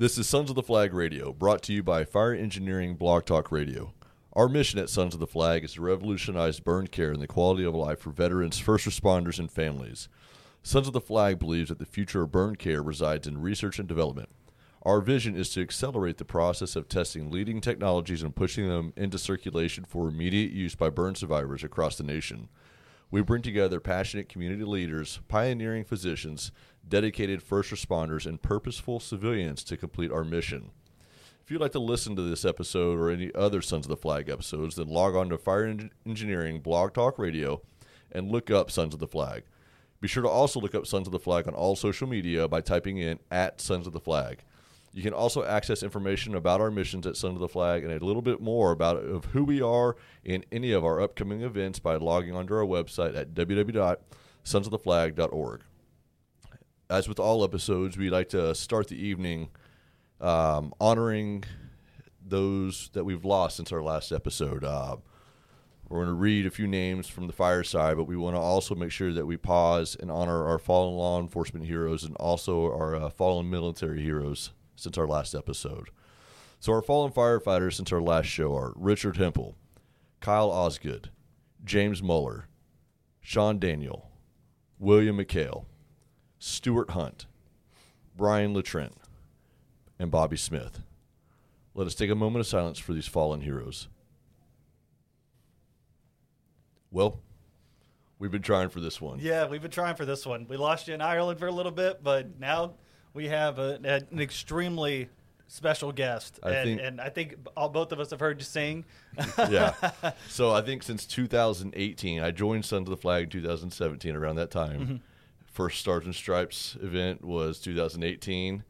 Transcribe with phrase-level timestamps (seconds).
[0.00, 3.52] This is Sons of the Flag Radio, brought to you by Fire Engineering Blog Talk
[3.52, 3.92] Radio.
[4.32, 7.64] Our mission at Sons of the Flag is to revolutionize burn care and the quality
[7.64, 10.08] of life for veterans, first responders, and families.
[10.62, 13.86] Sons of the Flag believes that the future of burn care resides in research and
[13.86, 14.30] development.
[14.84, 19.18] Our vision is to accelerate the process of testing leading technologies and pushing them into
[19.18, 22.48] circulation for immediate use by burn survivors across the nation.
[23.10, 26.52] We bring together passionate community leaders, pioneering physicians,
[26.88, 30.70] dedicated first responders, and purposeful civilians to complete our mission.
[31.42, 34.28] If you'd like to listen to this episode or any other Sons of the Flag
[34.28, 37.60] episodes, then log on to Fire Eng- Engineering Blog Talk Radio
[38.12, 39.42] and look up Sons of the Flag.
[40.00, 42.60] Be sure to also look up Sons of the Flag on all social media by
[42.60, 44.44] typing in at Sons of the Flag.
[44.92, 48.04] You can also access information about our missions at Sons of the Flag and a
[48.04, 49.94] little bit more about of who we are
[50.24, 55.60] in any of our upcoming events by logging onto our website at www.sonsoftheflag.org.
[56.90, 59.50] As with all episodes, we like to start the evening
[60.20, 61.44] um, honoring
[62.20, 64.64] those that we've lost since our last episode.
[64.64, 64.96] Uh,
[65.88, 68.74] we're going to read a few names from the fireside, but we want to also
[68.74, 72.96] make sure that we pause and honor our fallen law enforcement heroes and also our
[72.96, 75.90] uh, fallen military heroes since our last episode.
[76.58, 79.54] So, our fallen firefighters since our last show are Richard Hempel,
[80.18, 81.10] Kyle Osgood,
[81.64, 82.48] James Muller,
[83.20, 84.10] Sean Daniel,
[84.80, 85.66] William McHale,
[86.40, 87.26] Stuart Hunt,
[88.16, 88.96] Brian Latrent,
[89.98, 90.80] and Bobby Smith.
[91.74, 93.88] Let us take a moment of silence for these fallen heroes.
[96.90, 97.20] Well,
[98.18, 99.20] we've been trying for this one.
[99.20, 100.46] Yeah, we've been trying for this one.
[100.48, 102.72] We lost you in Ireland for a little bit, but now
[103.12, 105.10] we have a, an extremely
[105.46, 108.44] special guest, I and, think- and I think all, both of us have heard you
[108.44, 108.86] sing.
[109.38, 109.74] yeah.
[110.28, 114.16] So I think since 2018, I joined Sons of the Flag in 2017.
[114.16, 114.96] Around that time, mm-hmm.
[115.50, 118.64] First Stars and Stripes event was 2018,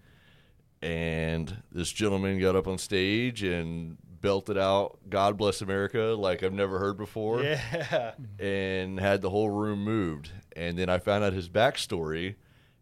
[0.82, 6.52] and this gentleman got up on stage and belted out "God Bless America" like I've
[6.52, 10.30] never heard before, yeah, and had the whole room moved.
[10.56, 12.36] And then I found out his backstory,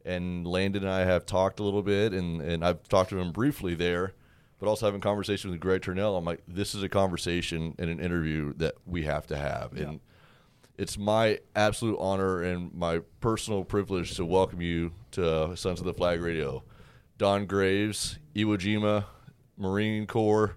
[0.05, 3.33] and Landon and I have talked a little bit, and, and I've talked to him
[3.33, 4.15] briefly there,
[4.59, 6.17] but also having conversation with Greg Turnell.
[6.17, 10.01] I'm like, this is a conversation and an interview that we have to have, and
[10.79, 15.93] it's my absolute honor and my personal privilege to welcome you to Sons of the
[15.95, 16.63] Flag Radio.
[17.19, 19.05] Don Graves, Iwo Jima,
[19.57, 20.57] Marine Corps,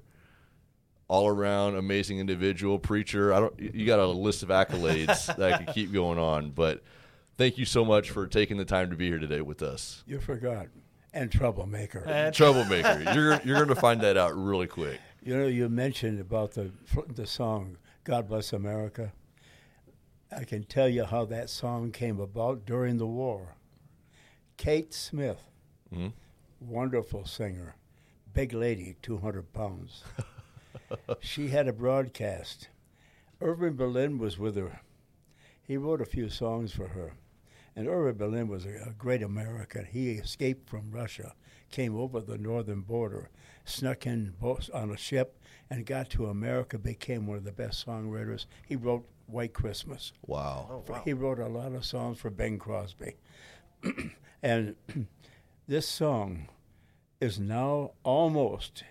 [1.07, 3.33] all around amazing individual, preacher.
[3.33, 3.59] I don't.
[3.59, 6.83] You got a list of accolades that I could keep going on, but
[7.37, 10.03] thank you so much for taking the time to be here today with us.
[10.05, 10.67] You forgot.
[11.13, 12.03] And troublemaker.
[12.07, 14.99] And- Troublemaker, you're you're going to find that out really quick.
[15.23, 16.71] you know, you mentioned about the
[17.15, 19.11] the song "God Bless America."
[20.31, 23.55] I can tell you how that song came about during the war.
[24.57, 25.43] Kate Smith,
[25.91, 26.13] Mhm.
[26.59, 27.75] wonderful singer,
[28.33, 30.03] big lady, two hundred pounds.
[31.19, 32.69] she had a broadcast.
[33.41, 34.81] Irving Berlin was with her.
[35.61, 37.13] He wrote a few songs for her.
[37.75, 39.85] And Irving Berlin was a, a great American.
[39.85, 41.33] He escaped from Russia,
[41.71, 43.29] came over the northern border,
[43.65, 44.33] snuck in
[44.73, 45.39] on a ship,
[45.69, 48.45] and got to America, became one of the best songwriters.
[48.65, 50.13] He wrote White Christmas.
[50.25, 50.67] Wow.
[50.69, 51.01] Oh, wow.
[51.05, 53.15] He wrote a lot of songs for Bing Crosby.
[54.43, 54.75] and
[55.67, 56.47] this song
[57.19, 58.83] is now almost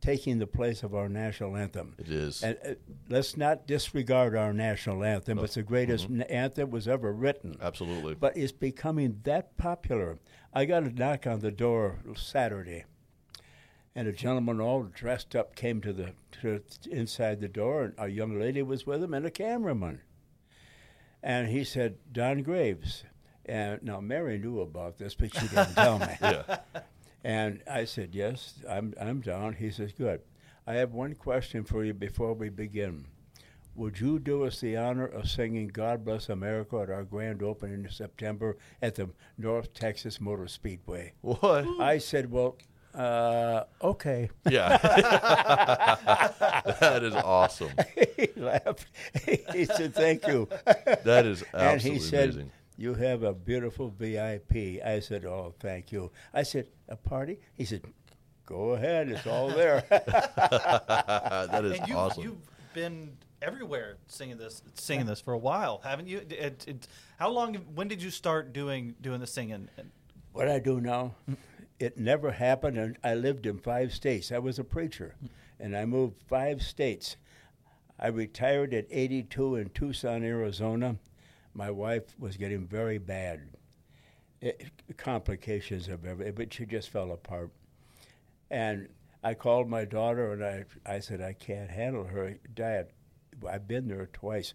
[0.00, 1.94] taking the place of our national anthem.
[1.98, 2.42] It is.
[2.42, 2.74] And uh,
[3.08, 5.38] let's not disregard our national anthem.
[5.38, 6.22] It's the greatest Mm-hmm.
[6.28, 7.56] anthem was ever written.
[7.62, 8.14] Absolutely.
[8.14, 10.18] But it's becoming that popular.
[10.52, 12.84] I got a knock on the door Saturday,
[13.94, 16.12] and a gentleman all dressed up came to the
[16.42, 20.00] to inside the door, and a young lady was with him and a cameraman.
[21.22, 23.04] And he said, "Don Graves."
[23.46, 26.06] And now Mary knew about this, but she didn't tell me.
[26.22, 26.60] yeah.
[27.24, 29.54] And I said, Yes, I'm, I'm Don.
[29.54, 30.20] He says, Good.
[30.66, 33.06] I have one question for you before we begin.
[33.74, 37.84] Would you do us the honor of singing God Bless America at our grand opening
[37.84, 41.14] in September at the North Texas Motor Speedway?
[41.22, 41.66] What?
[41.80, 42.56] I said, Well,
[42.94, 44.30] uh, okay.
[44.48, 44.78] Yeah.
[46.80, 47.70] that is awesome.
[48.16, 48.86] he laughed.
[49.52, 50.48] he said, Thank you.
[51.04, 52.50] That is absolutely and he said, amazing.
[52.76, 54.82] You have a beautiful VIP.
[54.84, 56.10] I said, Oh, thank you.
[56.32, 57.38] I said, A party?
[57.54, 57.82] He said,
[58.46, 59.08] Go ahead.
[59.08, 59.84] It's all there.
[59.88, 62.22] that is and you, awesome.
[62.22, 66.18] you've been everywhere singing this, singing this for a while, haven't you?
[66.18, 66.88] It, it,
[67.18, 67.54] how long?
[67.74, 69.68] When did you start doing doing the singing?
[69.76, 69.90] And-
[70.32, 71.14] What I do now,
[71.78, 72.78] it never happened.
[72.78, 74.32] And I lived in five states.
[74.32, 75.14] I was a preacher,
[75.58, 77.16] and I moved five states.
[77.98, 80.96] I retired at 82 in Tucson, Arizona.
[81.54, 83.42] My wife was getting very bad.
[84.40, 87.50] It, complications of everything, but she just fell apart.
[88.50, 88.88] And
[89.22, 92.36] I called my daughter and I, I said, I can't handle her.
[92.52, 92.88] Dad,
[93.48, 94.52] I've been there twice.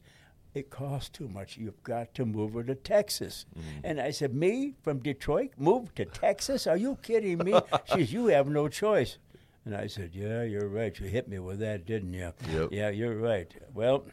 [0.53, 1.57] It costs too much.
[1.57, 3.45] You've got to move her to Texas.
[3.57, 3.79] Mm-hmm.
[3.83, 5.51] And I said, Me from Detroit?
[5.57, 6.65] Move to Texas?
[6.65, 7.53] Are you kidding me?
[7.85, 9.17] she says, You have no choice.
[9.65, 10.97] And I said, Yeah, you're right.
[10.99, 12.33] You hit me with that, didn't you?
[12.51, 12.69] Yep.
[12.71, 13.53] Yeah, you're right.
[13.73, 14.05] Well,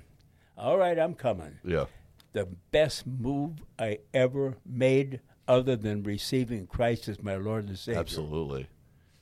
[0.59, 1.59] all right, I'm coming.
[1.65, 1.87] Yeah.
[2.33, 8.01] The best move I ever made, other than receiving Christ as my Lord and Savior.
[8.01, 8.69] Absolutely.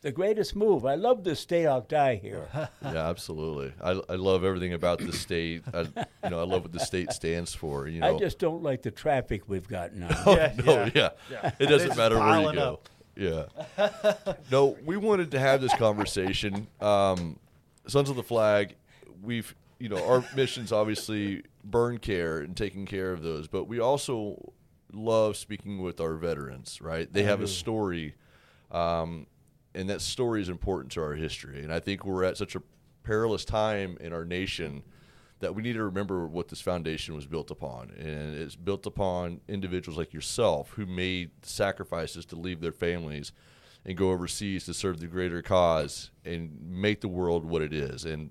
[0.05, 0.85] The greatest move.
[0.85, 1.67] I love this state.
[1.67, 2.47] I'll die here.
[2.83, 3.73] Yeah, absolutely.
[3.83, 5.63] I, I love everything about the state.
[5.73, 5.81] I,
[6.25, 7.89] you know, I love what the state stands for.
[7.89, 10.11] You know, I just don't like the traffic we've got now.
[10.27, 10.91] Oh, Yeah, no, yeah.
[10.95, 11.11] yeah.
[11.31, 11.51] Yeah.
[11.59, 12.73] It doesn't It's matter where you go.
[12.75, 12.89] up.
[13.17, 14.35] Yeah.
[14.53, 16.67] no, we wanted to have this conversation.
[16.83, 17.39] Um,
[17.87, 18.75] Sons of the Flag,
[19.23, 23.81] we've, you know, our mission's obviously burn care and taking care of those, but we
[23.81, 24.53] also
[24.93, 27.11] love speaking with our veterans, right?
[27.11, 28.15] They have a story,
[28.71, 29.27] um,
[29.75, 31.63] and that story is important to our history.
[31.63, 32.63] And I think we're at such a
[33.03, 34.83] perilous time in our nation
[35.41, 37.91] that we need to remember what this foundation was built upon.
[37.99, 43.33] And it's built upon individuals like yourself who made sacrifices to leave their families
[43.85, 48.05] and go overseas to serve the greater cause and make the world what it is.
[48.07, 48.31] And,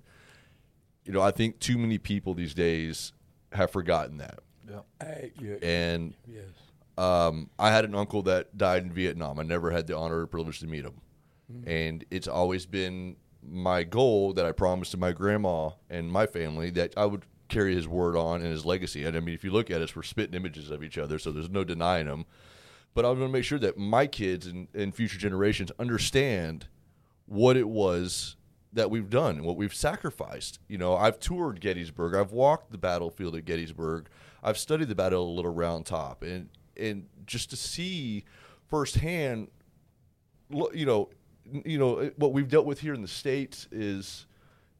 [1.04, 3.12] you know, I think too many people these days
[3.52, 4.40] have forgotten that.
[4.68, 4.80] Yeah.
[5.00, 6.46] I, you- And yes.
[6.98, 9.38] um, I had an uncle that died in Vietnam.
[9.38, 10.94] I never had the honor or privilege to meet him.
[11.54, 11.68] Mm-hmm.
[11.68, 13.16] And it's always been
[13.46, 17.74] my goal that I promised to my grandma and my family that I would carry
[17.74, 19.04] his word on and his legacy.
[19.04, 21.30] And I mean, if you look at us, we're spitting images of each other, so
[21.30, 22.26] there's no denying them.
[22.94, 26.68] But I'm going to make sure that my kids and, and future generations understand
[27.26, 28.36] what it was
[28.72, 30.58] that we've done and what we've sacrificed.
[30.68, 32.14] You know, I've toured Gettysburg.
[32.14, 34.08] I've walked the battlefield at Gettysburg.
[34.42, 38.24] I've studied the Battle of Little Round Top, and and just to see
[38.68, 39.48] firsthand,
[40.50, 41.08] you know,
[41.64, 44.26] you know what we've dealt with here in the states is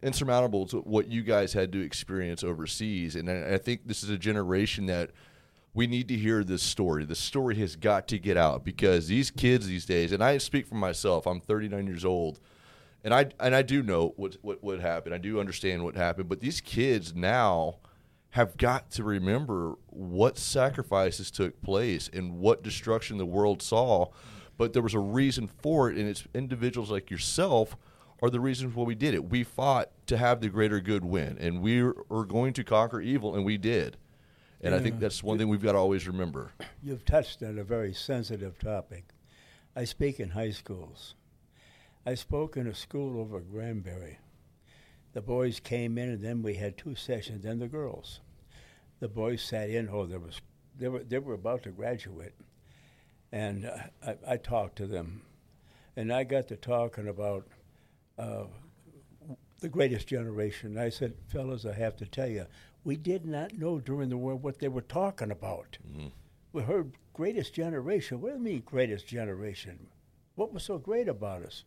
[0.02, 3.16] insurmountable to what you guys had to experience overseas.
[3.16, 5.10] And I, think this is a generation that
[5.72, 7.04] we need to hear this story.
[7.04, 10.66] The story has got to get out because these kids these days, and I speak
[10.66, 11.26] for myself.
[11.26, 12.38] I'm 39 years old,
[13.02, 15.14] and I and I do know what what what happened.
[15.14, 16.28] I do understand what happened.
[16.28, 17.78] But these kids now
[18.30, 24.06] have got to remember what sacrifices took place and what destruction the world saw.
[24.56, 27.76] But there was a reason for it, and it's individuals like yourself
[28.22, 29.28] are the reasons why we did it.
[29.28, 33.34] We fought to have the greater good win, and we are going to conquer evil,
[33.34, 33.96] and we did.
[34.60, 36.52] And I think that's one thing we've got to always remember.
[36.82, 39.04] You've touched on a very sensitive topic.
[39.76, 41.14] I speak in high schools.
[42.06, 44.18] I spoke in a school over at Granbury.
[45.12, 47.44] The boys came in, and then we had two sessions.
[47.44, 48.20] Then the girls.
[49.00, 49.88] The boys sat in.
[49.90, 50.40] Oh, there was
[50.78, 52.34] they were they were about to graduate,
[53.34, 53.76] and uh,
[54.06, 55.22] I, I talked to them,
[55.96, 57.44] and I got to talking about
[58.16, 58.44] uh,
[59.60, 60.78] the greatest generation.
[60.78, 62.46] I said, fellas, I have to tell you,
[62.84, 65.78] we did not know during the war what they were talking about.
[66.52, 68.20] We heard greatest generation.
[68.20, 69.88] What do you mean greatest generation?
[70.36, 71.64] What was so great about us?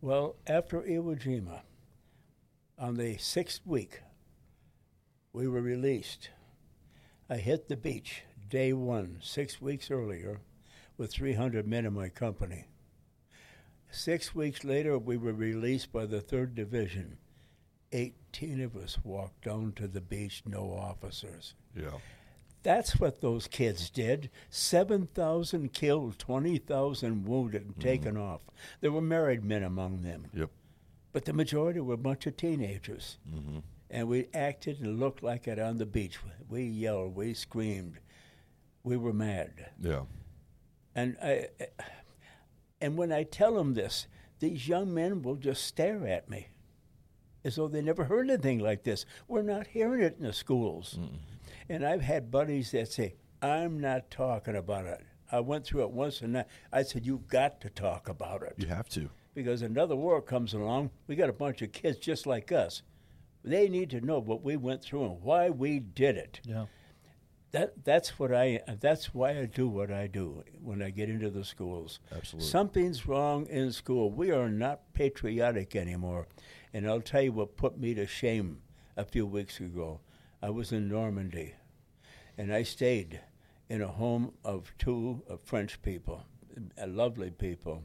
[0.00, 1.60] Well, after Iwo Jima,
[2.76, 4.00] on the sixth week,
[5.32, 6.30] we were released.
[7.30, 10.40] I hit the beach day one, six weeks earlier,
[10.96, 12.66] with 300 men in my company.
[13.90, 17.18] Six weeks later, we were released by the 3rd Division.
[17.92, 21.54] 18 of us walked down to the beach, no officers.
[21.76, 21.98] Yeah.
[22.64, 24.30] That's what those kids did.
[24.50, 28.40] 7,000 killed, 20,000 wounded and taken off.
[28.80, 30.50] There were married men among them, Yep.
[31.12, 33.18] but the majority were a bunch of teenagers.
[33.32, 33.58] Mm-hmm.
[33.90, 36.18] And we acted and looked like it on the beach.
[36.48, 38.00] We yelled, we screamed,
[38.82, 39.70] we were mad.
[39.80, 40.00] Yeah.
[40.94, 41.48] And I,
[42.80, 44.06] and when I tell them this,
[44.40, 46.48] these young men will just stare at me
[47.44, 49.04] as though they never heard anything like this.
[49.28, 50.98] We're not hearing it in the schools.
[51.68, 55.02] And I've had buddies that say, I'm not talking about it.
[55.30, 58.54] I went through it once and I, I said, You've got to talk about it.
[58.56, 59.10] You have to.
[59.34, 62.82] Because another war comes along, we got a bunch of kids just like us.
[63.42, 66.66] They need to know what we went through and why we did it Yeah.
[67.54, 71.30] That that's what I that's why I do what I do when I get into
[71.30, 72.00] the schools.
[72.10, 72.50] Absolutely.
[72.50, 74.10] Something's wrong in school.
[74.10, 76.26] We are not patriotic anymore.
[76.72, 78.58] And I'll tell you what put me to shame
[78.96, 80.00] a few weeks ago.
[80.42, 81.54] I was in Normandy
[82.36, 83.20] and I stayed
[83.68, 86.24] in a home of two uh, French people,
[86.76, 87.84] uh, lovely people.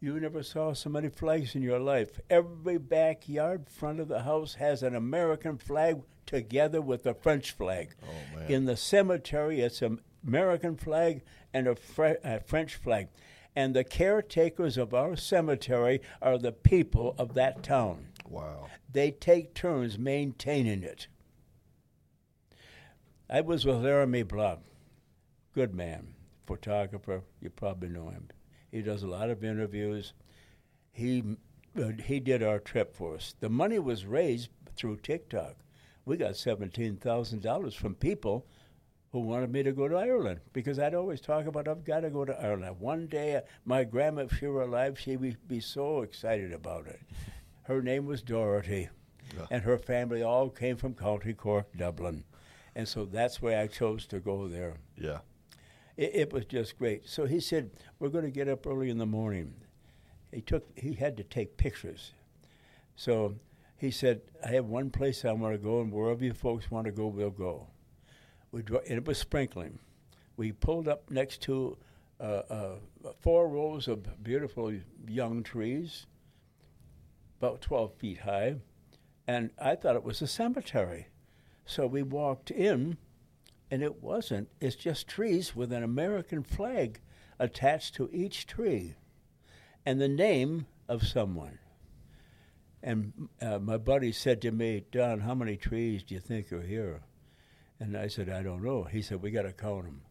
[0.00, 2.20] You never saw so many flags in your life.
[2.30, 6.00] Every backyard front of the house has an American flag
[6.32, 7.94] together with the French flag.
[8.02, 8.50] Oh, man.
[8.50, 11.22] In the cemetery, it's an American flag
[11.52, 13.08] and a, Fre- a French flag.
[13.54, 18.06] And the caretakers of our cemetery are the people of that town.
[18.26, 18.68] Wow.
[18.90, 21.06] They take turns maintaining it.
[23.28, 24.60] I was with Laramie Block,
[25.54, 26.14] good man,
[26.46, 27.22] photographer.
[27.40, 28.28] You probably know him.
[28.70, 30.14] He does a lot of interviews.
[30.92, 31.22] He
[31.78, 33.34] uh, he did our trip for us.
[33.40, 35.56] The money was raised through TikTok.
[36.04, 38.46] We got seventeen thousand dollars from people
[39.12, 42.10] who wanted me to go to Ireland because I'd always talk about I've got to
[42.10, 42.80] go to Ireland.
[42.80, 46.86] One day, uh, my grandma, if she were alive, she would be so excited about
[46.86, 47.00] it.
[47.64, 48.88] Her name was Dorothy,
[49.36, 49.46] Yeah.
[49.50, 52.24] and her family all came from County Cork, Dublin,
[52.74, 54.78] and so that's why I chose to go there.
[54.96, 55.18] Yeah.
[55.96, 57.06] It, it was just great.
[57.08, 59.54] So he said, "We're going to get up early in the morning."
[60.32, 60.66] He took.
[60.76, 62.12] He had to take pictures.
[62.96, 63.36] So
[63.82, 66.84] he said, "I have one place I want to go, and wherever you folks want
[66.86, 67.66] to go, we'll go."
[68.52, 69.80] We dro- and it was sprinkling.
[70.36, 71.76] We pulled up next to
[72.20, 72.74] uh, uh,
[73.18, 74.72] four rows of beautiful
[75.08, 76.06] young trees,
[77.40, 78.54] about twelve feet high,
[79.26, 81.08] and I thought it was a cemetery.
[81.66, 82.98] So we walked in,
[83.68, 84.48] and it wasn't.
[84.60, 87.00] It's just trees with an American flag
[87.40, 88.94] attached to each tree
[89.84, 91.58] and the name of someone.
[92.82, 96.62] And uh, my buddy said to me, Don, how many trees do you think are
[96.62, 97.02] here?
[97.78, 98.84] And I said, I don't know.
[98.84, 100.02] He said, We got to count them.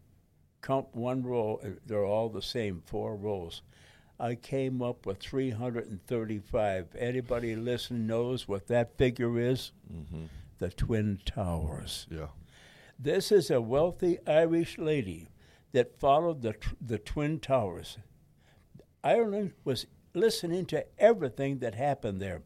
[0.62, 3.62] Count one row, uh, they're all the same, four rows.
[4.20, 6.96] I came up with 335.
[6.98, 9.72] Anybody listen knows what that figure is?
[9.92, 10.26] Mm-hmm.
[10.60, 12.06] The Twin Towers.
[12.12, 12.28] Yeah.
[13.00, 15.30] This is a wealthy Irish lady
[15.72, 17.98] that followed the, tr- the Twin Towers.
[19.04, 22.44] Ireland was listening to everything that happened there.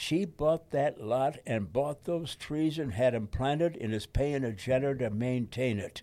[0.00, 4.44] She bought that lot and bought those trees and had them planted and is paying
[4.44, 6.00] a jetter to maintain it.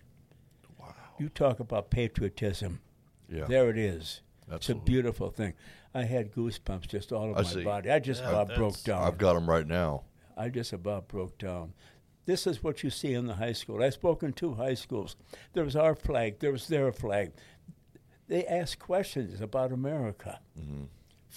[0.79, 0.93] Wow.
[1.17, 2.79] You talk about patriotism.
[3.27, 3.45] Yeah.
[3.45, 4.21] There it is.
[4.51, 5.55] It's a beautiful thing.
[5.95, 7.63] I had goosebumps just all over I my see.
[7.63, 7.89] body.
[7.89, 9.01] I just Yeah, about broke down.
[9.01, 10.03] I've got them right now.
[10.37, 11.73] I just about broke down.
[12.27, 13.81] This is what you see in the high school.
[13.81, 15.15] I spoke in two high schools.
[15.53, 17.31] There was our flag, there was their flag.
[18.27, 20.39] They asked questions about America.
[20.55, 20.83] hmm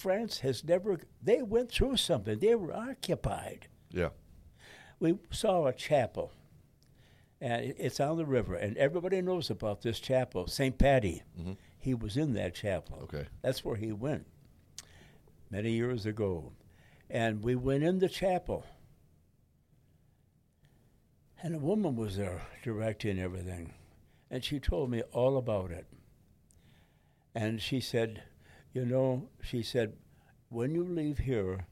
[0.01, 3.67] France has never, they went through something, they were occupied.
[3.91, 4.09] Yeah.
[4.99, 6.31] We saw a chapel,
[7.39, 10.75] and it's on the river, and everybody knows about this chapel, St.
[10.75, 11.21] Patty.
[11.39, 11.57] Mhm.
[11.77, 12.99] He was in that chapel.
[13.03, 13.27] Okay.
[13.43, 14.25] That's where he went
[15.51, 16.51] many years ago.
[17.09, 18.65] And we went in the chapel.
[21.43, 23.73] And a woman was there directing everything.
[24.29, 25.85] And she told me all about it.
[27.35, 28.23] And she said,
[28.73, 29.93] You know, she said,
[30.49, 31.65] when you leave here,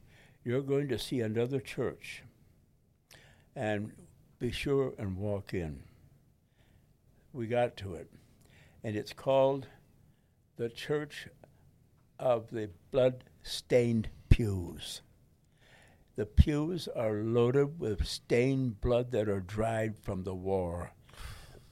[0.44, 2.22] you're going to see another church.
[3.54, 3.92] And
[4.38, 5.82] be sure and walk in.
[7.32, 8.10] We got to it.
[8.82, 9.66] And it's called
[10.56, 11.28] the Church
[12.18, 15.02] of the Blood Stained Pews.
[16.16, 20.92] The pews are loaded with stained blood that are dried from the war.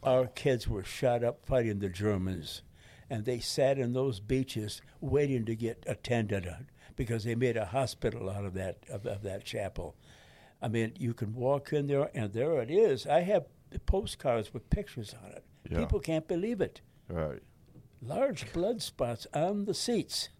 [0.02, 2.62] Our kids were shot up fighting the Germans,
[3.11, 7.67] and they sat in those beaches waiting to get attended on because they made a
[7.67, 9.97] hospital out of that of, of that chapel.
[10.61, 13.07] I mean, you can walk in there, and there it is.
[13.07, 13.47] I have
[13.87, 15.45] postcards with pictures on it.
[15.71, 15.79] Yeah.
[15.79, 17.43] People can't believe it Right.
[18.03, 20.31] large blood spots on the seats.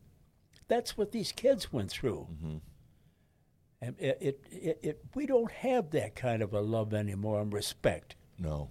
[0.67, 2.25] That's what these kids went through.
[2.41, 2.57] hmm
[3.81, 7.53] And it, it, it, it, we don't have that kind of a love anymore and
[7.53, 8.17] respect.
[8.39, 8.71] No.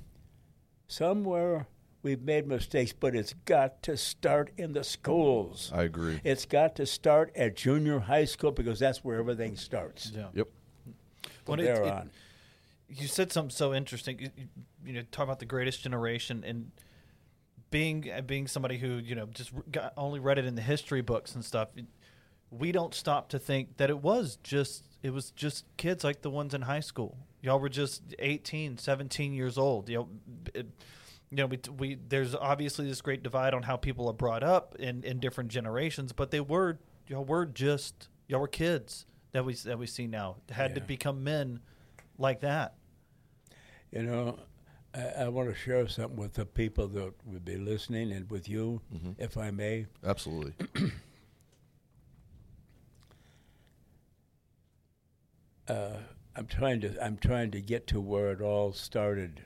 [0.87, 1.67] Somewhere
[2.07, 5.71] we've made mistakes, but it's got to start in the schools.
[5.75, 6.21] I agree.
[6.23, 10.11] It's got to start at junior high school because that's where everything starts.
[10.15, 10.27] Yeah.
[10.33, 10.47] Yep.
[11.23, 12.09] From When it- there it- on.
[12.89, 14.19] you said something so interesting.
[14.19, 14.47] You, you,
[14.85, 16.71] you know, talk about the greatest generation and
[17.69, 21.01] being uh, being somebody who you know just got, only read it in the history
[21.01, 21.67] books and stuff.
[22.49, 26.29] We don't stop to think that it was just it was just kids like the
[26.29, 27.17] ones in high school.
[27.41, 29.89] Y'all were just 18, 17 years old.
[29.89, 30.07] You know,
[30.53, 30.67] it,
[31.29, 34.75] you know, we, we there's obviously this great divide on how people are brought up
[34.79, 39.53] in, in different generations, but they were y'all were just y'all were kids that we
[39.53, 41.59] that we see now had to become men
[42.17, 42.75] like that.
[43.91, 44.39] You know,
[44.95, 48.47] I, I want to share something with the people that would be listening and with
[48.49, 49.15] you, Mhm.
[49.17, 49.85] if I may.
[50.05, 50.53] Absolutely.
[55.67, 55.97] uh,
[56.35, 59.41] I'm trying to I'm trying to get to where it all started.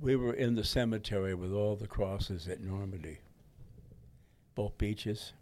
[0.00, 3.18] We were in the cemetery with all the crosses at Normandy,
[4.54, 5.32] both beaches,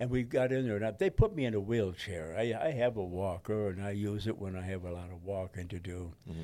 [0.00, 0.76] and we got in there.
[0.76, 2.34] And I, they put me in a wheelchair.
[2.36, 5.22] I, I have a walker, and I use it when I have a lot of
[5.24, 6.12] walking to do.
[6.28, 6.34] Mhm.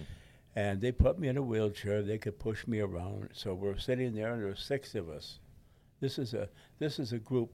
[0.54, 2.02] And they put me in a wheelchair.
[2.02, 3.30] They could push me around.
[3.32, 5.38] So we're sitting there, and there's six of us.
[6.00, 7.50] This is a this is a group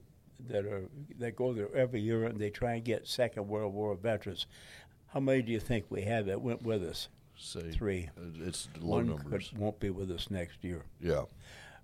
[0.48, 0.84] that are
[1.18, 4.46] that go there every year, and they try and get Second World War veterans.
[5.08, 7.08] How many do you think we have that went with us?
[7.38, 8.10] Say Three.
[8.40, 9.48] It's low One numbers.
[9.50, 10.84] could, won't be with us next year.
[11.00, 11.24] Yeah.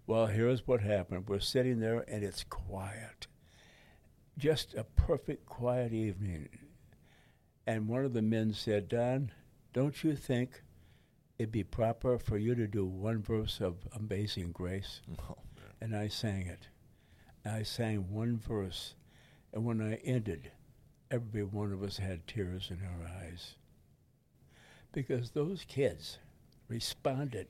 [0.06, 1.28] Well, here's what happened.
[1.28, 3.26] We're sitting there and it's quiet.
[4.36, 6.48] Just a perfect quiet evening.
[7.66, 9.30] And one of the men said, Don,
[9.72, 10.62] don't you think
[11.38, 15.00] it'd be proper for you to do one verse of Amazing Grace?
[15.30, 15.36] Oh,
[15.80, 16.68] And I sang it.
[17.46, 18.94] I sang one verse.
[19.52, 20.50] And when I ended,
[21.10, 23.54] every one of us had tears in our eyes.
[24.94, 26.18] Because those kids
[26.68, 27.48] responded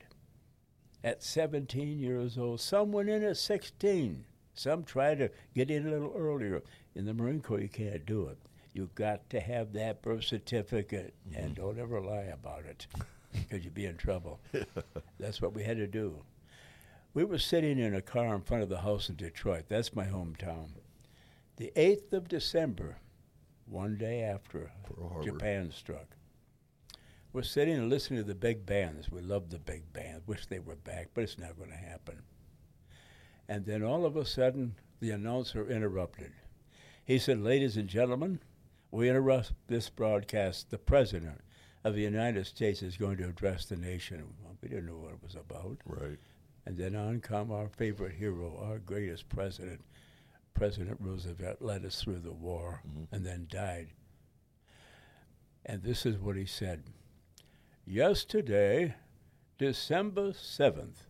[1.05, 2.61] at 17 years old.
[2.61, 4.25] Some went in at 16.
[4.55, 6.63] Some tried to get in a little earlier.
[6.95, 8.39] In the Marine Corps, you can't do it.
[8.73, 11.41] You've got to have that birth certificate, mm-hmm.
[11.41, 12.87] and don't ever lie about it,
[13.33, 14.41] because you'd be in trouble.
[15.21, 16.17] That's what we had to do.
[17.13, 19.67] We were sitting in a car in front of the house in Detroit.
[19.69, 20.71] That's my hometown.
[21.57, 22.97] The 8th of December,
[23.67, 24.73] one day after
[25.23, 26.17] Japan struck.
[27.35, 29.11] We're sitting and listening to the big bands.
[29.11, 30.23] We love the big band.
[30.25, 32.23] Wish they were back, but it's not going to happen.
[33.49, 36.31] And then all of a sudden, the announcer interrupted.
[37.05, 38.39] He said, Ladies and gentlemen,
[38.93, 40.71] we interrupt this broadcast.
[40.71, 41.41] The President
[41.83, 44.23] of the United States is going to address the nation.
[44.41, 45.79] Well, we didn't know what it was about.
[45.85, 46.21] Right.
[46.67, 49.81] And then on come our favorite hero, our greatest president,
[50.55, 53.09] President Roosevelt, led us through the war Mhm.
[53.11, 53.89] and then died.
[55.67, 56.85] And this is what he said
[57.87, 58.95] Yesterday,
[59.59, 61.05] December 7th,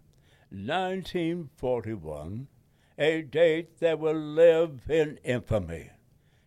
[0.50, 2.48] 1941,
[2.98, 5.90] a date that will live in infamy.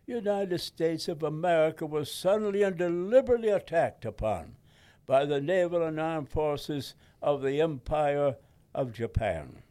[0.05, 4.57] The United States of America was suddenly and deliberately attacked upon
[5.05, 8.36] by the naval and armed forces of the Empire
[8.75, 9.63] of Japan.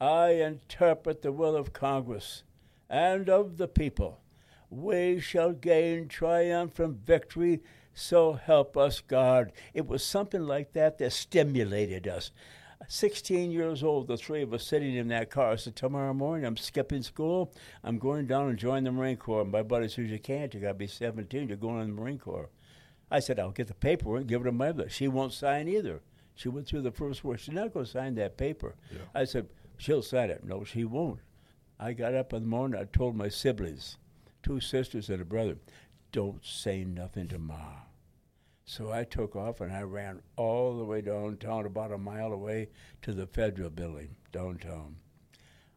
[0.00, 2.42] I interpret the will of Congress
[2.90, 4.18] and of the people.
[4.68, 7.62] We shall gain triumphant victory,
[7.98, 9.52] so help us God.
[9.72, 12.30] It was something like that that stimulated us.
[12.88, 15.52] 16 years old, the three of us sitting in that car.
[15.52, 17.54] I said, Tomorrow morning, I'm skipping school.
[17.82, 19.46] I'm going down and join the Marine Corps.
[19.46, 20.52] My buddy says, You can't.
[20.52, 21.48] You got to be 17.
[21.48, 22.50] You're going in the Marine Corps.
[23.10, 24.90] I said, I'll get the paperwork and give it to my mother.
[24.90, 26.02] She won't sign either.
[26.34, 27.40] She went through the first word.
[27.40, 28.74] She's not going to sign that paper.
[28.92, 28.98] Yeah.
[29.14, 30.44] I said, She'll sign it.
[30.44, 31.20] No, she won't.
[31.80, 32.78] I got up in the morning.
[32.78, 33.96] I told my siblings,
[34.42, 35.56] two sisters and a brother,
[36.12, 37.85] don't say nothing to Ma.
[38.68, 42.68] So I took off and I ran all the way downtown, about a mile away
[43.02, 44.96] to the federal building downtown.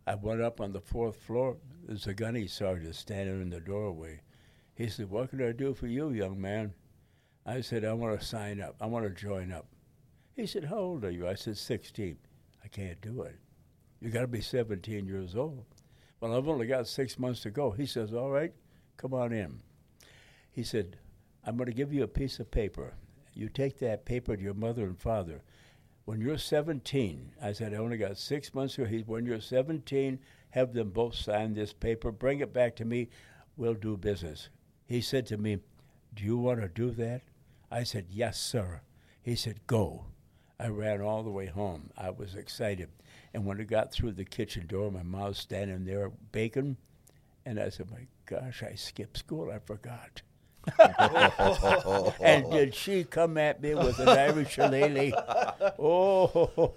[0.07, 1.57] I went up on the fourth floor.
[1.85, 4.21] There's a gunny sergeant standing in the doorway.
[4.73, 6.73] He said, What can I do for you, young man?
[7.45, 8.75] I said, I want to sign up.
[8.81, 9.67] I want to join up.
[10.35, 11.27] He said, How old are you?
[11.27, 12.17] I said, 16.
[12.63, 13.37] I can't do it.
[14.01, 15.63] You got to be 17 years old.
[16.19, 17.69] Well, I've only got six months to go.
[17.69, 18.53] He says, All right,
[18.97, 19.61] come on in.
[20.51, 20.97] He said,
[21.45, 22.93] I'm going to give you a piece of paper.
[23.33, 25.41] You take that paper to your mother and father.
[26.05, 28.87] When you're 17, I said, I only got six months here.
[28.87, 30.19] He, when you're 17,
[30.51, 32.11] have them both sign this paper.
[32.11, 33.09] Bring it back to me.
[33.55, 34.49] We'll do business.
[34.85, 35.59] He said to me,
[36.13, 37.21] Do you want to do that?
[37.71, 38.81] I said, Yes, sir.
[39.21, 40.05] He said, Go.
[40.59, 41.91] I ran all the way home.
[41.95, 42.89] I was excited.
[43.33, 46.77] And when I got through the kitchen door, my mom's standing there baking.
[47.45, 49.51] And I said, My gosh, I skipped school.
[49.51, 50.21] I forgot.
[52.21, 55.11] and did she come at me with an Irish shillelagh?
[55.81, 56.73] Oh,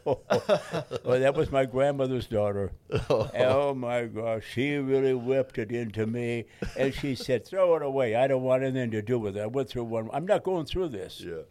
[1.05, 2.73] well, that was my grandmother's daughter.
[3.11, 6.45] Oh my gosh, she really whipped it into me,
[6.77, 8.15] and she said, "Throw it away.
[8.15, 10.09] I don't want anything to do with it." I went through one.
[10.13, 11.21] I'm not going through this.
[11.21, 11.43] Yeah.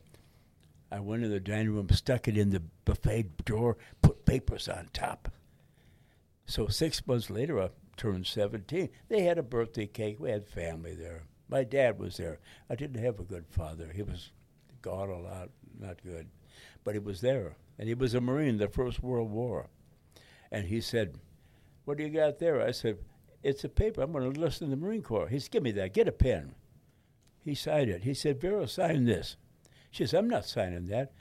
[0.91, 4.89] I went in the dining room, stuck it in the buffet drawer, put papers on
[4.93, 5.31] top.
[6.45, 8.89] So six months later, I turned 17.
[9.07, 10.19] They had a birthday cake.
[10.19, 11.23] We had family there.
[11.51, 12.39] My dad was there.
[12.69, 13.91] I didn't have a good father.
[13.93, 14.31] He was
[14.81, 16.27] gone a lot, not good.
[16.85, 17.57] But he was there.
[17.77, 19.67] And he was a Marine, the First World War.
[20.51, 21.15] And he said,
[21.85, 22.61] What do you got there?
[22.61, 22.99] I said,
[23.43, 24.01] It's a paper.
[24.01, 25.27] I'm going to enlist in the Marine Corps.
[25.27, 25.93] He said, Give me that.
[25.93, 26.55] Get a pen.
[27.43, 28.03] He signed it.
[28.03, 29.35] He said, Vera, sign this.
[29.89, 31.11] She says, I'm not signing that.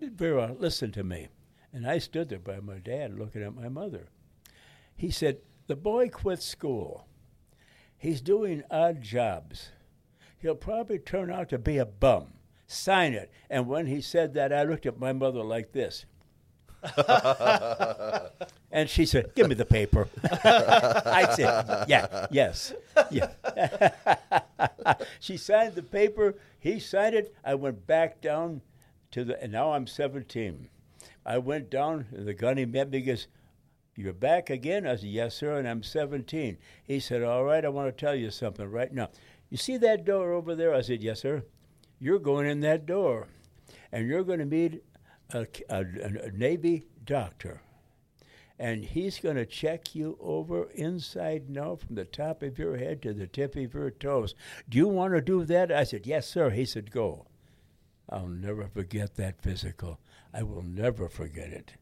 [0.00, 1.28] Vera, listen to me.
[1.72, 4.08] And I stood there by my dad looking at my mother.
[4.96, 7.07] He said, The boy quit school.
[7.98, 9.70] He's doing odd jobs.
[10.38, 12.28] He'll probably turn out to be a bum.
[12.68, 13.30] Sign it.
[13.50, 16.06] And when he said that, I looked at my mother like this.
[18.70, 20.08] and she said, Give me the paper.
[20.44, 22.72] I said, Yeah, yes.
[23.10, 23.32] Yeah.
[25.18, 26.36] she signed the paper.
[26.60, 27.34] He signed it.
[27.44, 28.60] I went back down
[29.10, 30.68] to the, and now I'm 17.
[31.26, 33.00] I went down, and the gunny met me.
[33.00, 33.26] Goes,
[33.98, 36.58] "You're back again?" I said, "Yes, sir." And I'm 17.
[36.84, 39.10] He said, "All right, I want to tell you something right now.
[39.50, 41.42] You see that door over there?" I said, "Yes, sir."
[41.98, 43.26] You're going in that door,
[43.90, 44.84] and you're going to meet
[45.30, 47.60] a, a, a Navy doctor
[48.58, 53.00] and he's going to check you over inside now from the top of your head
[53.02, 54.34] to the tip of your toes.
[54.68, 55.70] Do you want to do that?
[55.70, 56.50] I said, Yes, sir.
[56.50, 57.26] He said, Go.
[58.10, 60.00] I'll never forget that physical.
[60.32, 61.74] I will never forget it.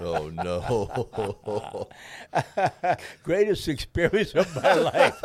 [0.00, 1.88] Oh no!
[3.22, 5.18] Greatest experience of my life.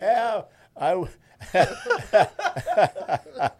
[0.00, 0.42] yeah,
[0.76, 1.04] I.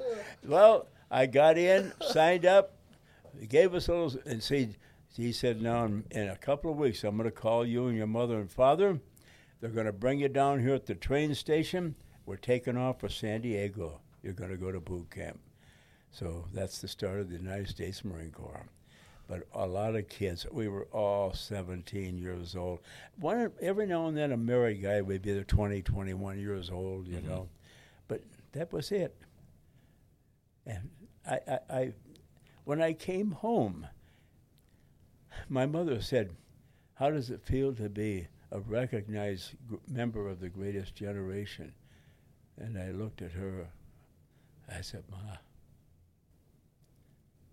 [0.46, 2.76] well, I got in, signed up.
[3.38, 4.76] He gave us a little, and see,
[5.16, 7.96] he said, "Now, in, in a couple of weeks, I'm going to call you and
[7.96, 9.00] your mother and father.
[9.60, 11.94] They're going to bring you down here at the train station.
[12.26, 14.00] We're taking off for San Diego.
[14.22, 15.40] You're going to go to boot camp."
[16.14, 18.66] So that's the start of the United States Marine Corps.
[19.26, 22.80] But a lot of kids, we were all 17 years old.
[23.18, 27.08] One every now and then a married guy would be either 20, 21 years old,
[27.08, 27.28] you mm-hmm.
[27.28, 27.48] know.
[28.06, 28.22] But
[28.52, 29.16] that was it.
[30.66, 30.88] And
[31.28, 31.92] I, I, I,
[32.64, 33.88] when I came home,
[35.48, 36.30] my mother said,
[36.94, 41.72] "How does it feel to be a recognized gr- member of the greatest generation?"
[42.56, 43.68] And I looked at her.
[44.70, 45.38] I said, "Ma,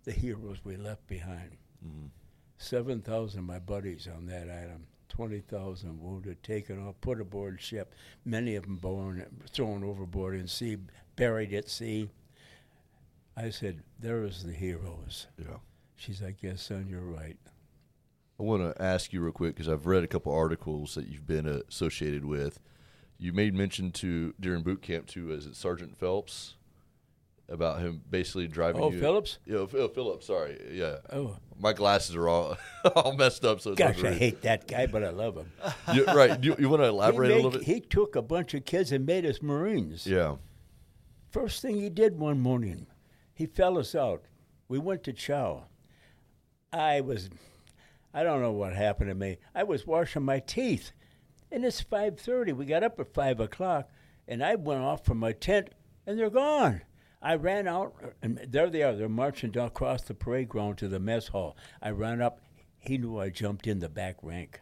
[0.03, 1.57] the heroes we left behind.
[1.85, 2.09] Mhm.
[2.57, 8.55] 7,000 of my buddies on that island, 20,000 wounded, taken off, put aboard ship, many
[8.55, 10.77] of them born, thrown overboard in sea,
[11.15, 12.09] buried at sea.
[13.35, 15.27] I said, there is the heroes.
[15.37, 15.57] Yeah.
[15.95, 17.37] She's like, yes, son, you're right.
[18.39, 21.27] I want to ask you real quick because I've read a couple articles that you've
[21.27, 22.59] been uh, associated with.
[23.17, 26.55] You made mention to during boot camp to is it Sergeant Phelps
[27.51, 28.99] about him basically driving Oh, you.
[28.99, 29.39] Phillips?
[29.45, 30.25] Yeah, oh, Phil- Phillips.
[30.27, 30.97] Sorry, yeah.
[31.11, 32.57] Oh, My glasses are all
[32.95, 33.59] all messed up.
[33.61, 35.51] So it's gosh, I hate that guy, but I love him.
[35.93, 36.41] You- right.
[36.43, 37.63] You, you want to elaborate he, a little bit?
[37.63, 40.07] he took a bunch of kids and made us Marines.
[40.07, 40.35] yeah.
[41.29, 42.87] First thing he did one morning,
[43.33, 44.25] he fell us out.
[44.67, 45.65] We went to chow.
[46.73, 47.29] I was,
[48.13, 49.37] I don't know what happened to me.
[49.55, 50.91] I was washing my teeth,
[51.51, 52.51] and it's five thirty.
[52.53, 53.89] We got up at five o'clock,
[54.27, 55.69] and I went off from my tent,
[56.05, 56.81] and they're gone.
[57.21, 58.95] I ran out, and there they are.
[58.95, 61.55] They're marching down across the parade ground to the mess hall.
[61.81, 62.41] I ran up.
[62.79, 64.61] He knew I jumped in the back rank.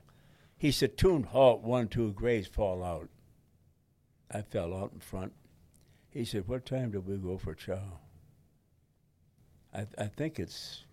[0.58, 3.10] He said, "Tune, halt, one, two, Graves, fall out."
[4.30, 5.34] I fell out in front.
[6.10, 8.00] He said, "What time do we go for chow?"
[9.74, 10.84] I, I think it's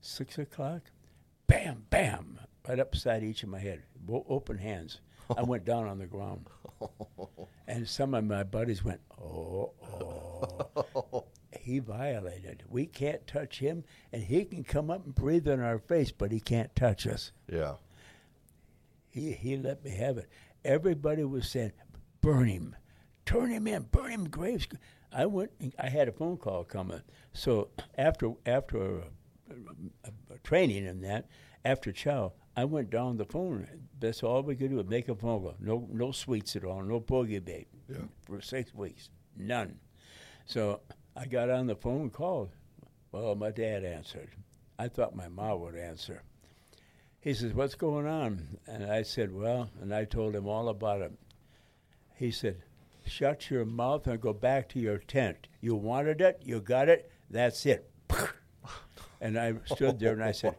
[0.00, 0.82] six o'clock.
[1.48, 5.00] Bam, bam, right upside each of my head, open hands.
[5.36, 6.46] I went down on the ground,
[7.66, 11.24] and some of my buddies went, "Oh, oh."
[11.60, 12.64] He violated.
[12.68, 16.32] We can't touch him, and he can come up and breathe in our face, but
[16.32, 17.32] he can't touch us.
[17.50, 17.74] Yeah.
[19.10, 20.28] He he let me have it.
[20.64, 21.72] Everybody was saying,
[22.20, 22.76] "Burn him,
[23.26, 24.68] turn him in, burn him, Graves."
[25.12, 25.50] I went.
[25.78, 27.02] I had a phone call coming.
[27.32, 29.54] So after after uh,
[30.04, 30.10] uh,
[30.44, 31.28] training and that,
[31.64, 33.68] after chow, I went down the phone.
[34.00, 35.54] That's all we could do was make a phone call.
[35.60, 36.82] No no sweets at all.
[36.82, 37.98] No pogey bait Yeah.
[38.26, 39.10] for six weeks.
[39.36, 39.78] None.
[40.44, 40.80] So
[41.14, 42.50] I got on the phone and called.
[43.12, 44.30] Well, my dad answered.
[44.76, 46.22] I thought my mom would answer.
[47.20, 48.58] He says, What's going on?
[48.66, 51.12] And I said, Well, and I told him all about it.
[52.16, 52.62] He said,
[53.06, 55.46] Shut your mouth and go back to your tent.
[55.60, 57.88] You wanted it, you got it, that's it.
[59.20, 60.54] And I stood there and I said,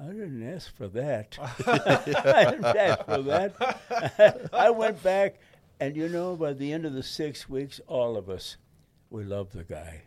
[0.00, 1.36] I didn't ask for that.
[1.66, 4.48] I didn't ask for that.
[4.52, 5.40] I went back,
[5.78, 8.56] and you know, by the end of the six weeks, all of us,
[9.10, 10.02] we loved the guy.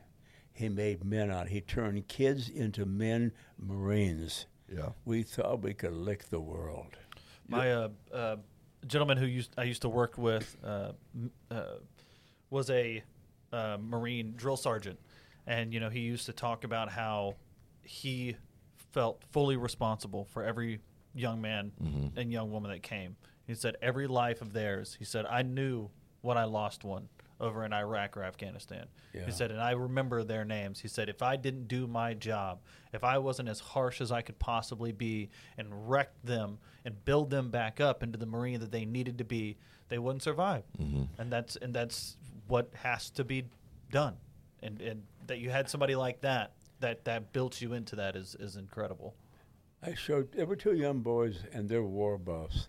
[0.52, 1.50] He made men out.
[1.50, 4.46] He turned kids into men, Marines.
[4.72, 4.90] Yeah.
[5.06, 6.98] We thought we could lick the world.
[7.48, 8.36] My uh, uh,
[8.88, 10.94] gentleman who used I used to work with uh,
[11.52, 11.64] uh,
[12.50, 13.04] was a
[13.52, 15.00] uh, Marine drill sergeant,
[15.46, 17.36] and you know he used to talk about how
[17.82, 18.38] he
[18.94, 20.80] felt fully responsible for every
[21.14, 22.18] young man Mhm.
[22.18, 23.18] and young woman that came.
[23.46, 24.96] He said every life of theirs.
[24.96, 25.90] He said I knew
[26.22, 28.88] when I lost one over in Iraq or Afghanistan.
[29.14, 29.26] Yeah.
[29.26, 30.80] He said, and I remember their names.
[30.80, 32.62] He said, if I didn't do my job,
[32.94, 37.32] if I wasn't as harsh as I could possibly be and wreck them and build
[37.32, 39.58] them back up into the Marine that they needed to be,
[39.90, 40.64] they wouldn't survive.
[40.80, 41.10] Mhm.
[41.18, 42.16] And that's and that's
[42.48, 43.44] what has to be
[43.92, 44.16] done.
[44.62, 48.36] And and that you had somebody like that that that built you into that is
[48.40, 49.16] is incredible.
[49.82, 52.68] I showed there were two young boys and they're war buffs,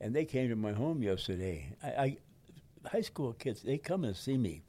[0.00, 1.74] and they came to my home yesterday.
[1.82, 2.16] I, I
[2.88, 4.62] high school kids they come and see me,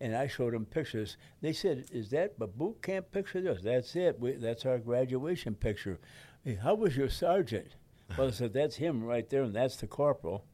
[0.00, 1.16] And I showed them pictures.
[1.40, 4.20] They said, "Is that a boot camp picture?" This, that's it.
[4.20, 5.98] We, that's our graduation picture.
[6.62, 7.76] How was your sergeant?
[8.18, 10.44] Well, I said, "That's him right there, and that's the corporal."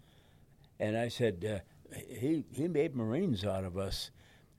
[0.79, 4.11] And I said, uh, "He he made Marines out of us."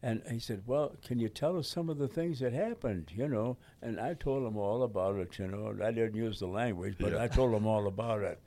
[0.03, 3.27] And he said, "Well, can you tell us some of the things that happened?" You
[3.27, 5.37] know, and I told him all about it.
[5.37, 7.21] You know, I didn't use the language, but Yeah.
[7.23, 8.39] I told him all about it.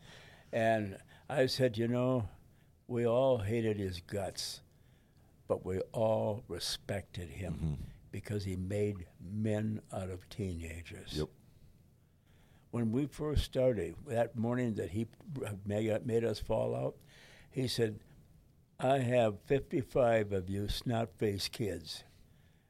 [0.52, 2.28] And I said, "You know,
[2.88, 4.62] we all hated his guts,
[5.46, 7.74] but we all respected him Mm-hmm.
[8.10, 11.28] because he made men out of teenagers." Yep.
[12.72, 15.06] when we first started, that morning that he
[15.64, 16.96] made, made us fall out,
[17.52, 18.00] he said,
[18.78, 22.04] I have 55 of you snot faced kids,